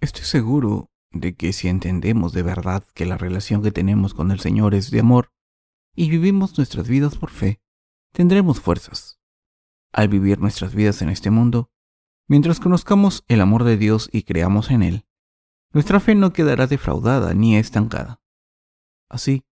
Estoy 0.00 0.24
seguro 0.24 0.90
de 1.10 1.34
que 1.34 1.54
si 1.54 1.68
entendemos 1.68 2.34
de 2.34 2.42
verdad 2.42 2.84
que 2.94 3.06
la 3.06 3.16
relación 3.16 3.62
que 3.62 3.72
tenemos 3.72 4.12
con 4.12 4.30
el 4.30 4.40
Señor 4.40 4.74
es 4.74 4.90
de 4.90 5.00
amor 5.00 5.32
y 5.94 6.10
vivimos 6.10 6.58
nuestras 6.58 6.86
vidas 6.86 7.16
por 7.16 7.30
fe, 7.30 7.62
tendremos 8.12 8.60
fuerzas 8.60 9.21
al 9.92 10.08
vivir 10.08 10.40
nuestras 10.40 10.74
vidas 10.74 11.02
en 11.02 11.08
este 11.08 11.30
mundo, 11.30 11.70
mientras 12.26 12.60
conozcamos 12.60 13.24
el 13.28 13.40
amor 13.40 13.64
de 13.64 13.76
Dios 13.76 14.08
y 14.12 14.22
creamos 14.22 14.70
en 14.70 14.82
Él, 14.82 15.06
nuestra 15.72 16.00
fe 16.00 16.14
no 16.14 16.32
quedará 16.32 16.66
defraudada 16.66 17.34
ni 17.34 17.56
estancada. 17.56 18.20
Así 19.08 19.44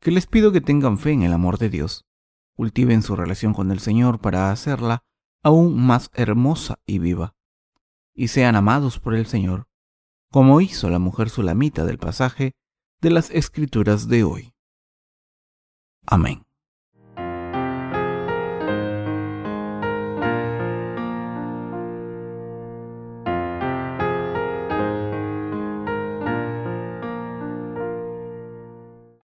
que 0.00 0.10
les 0.10 0.26
pido 0.26 0.52
que 0.52 0.60
tengan 0.60 0.98
fe 0.98 1.12
en 1.12 1.22
el 1.22 1.32
amor 1.32 1.58
de 1.58 1.70
Dios, 1.70 2.06
cultiven 2.54 3.02
su 3.02 3.16
relación 3.16 3.54
con 3.54 3.70
el 3.70 3.80
Señor 3.80 4.20
para 4.20 4.50
hacerla 4.50 5.04
aún 5.42 5.80
más 5.84 6.10
hermosa 6.14 6.78
y 6.86 6.98
viva, 6.98 7.34
y 8.14 8.28
sean 8.28 8.56
amados 8.56 9.00
por 9.00 9.14
el 9.14 9.26
Señor, 9.26 9.66
como 10.30 10.60
hizo 10.60 10.90
la 10.90 10.98
mujer 10.98 11.30
sulamita 11.30 11.84
del 11.84 11.98
pasaje 11.98 12.54
de 13.00 13.10
las 13.10 13.30
Escrituras 13.30 14.08
de 14.08 14.24
hoy. 14.24 14.54
Amén. 16.06 16.43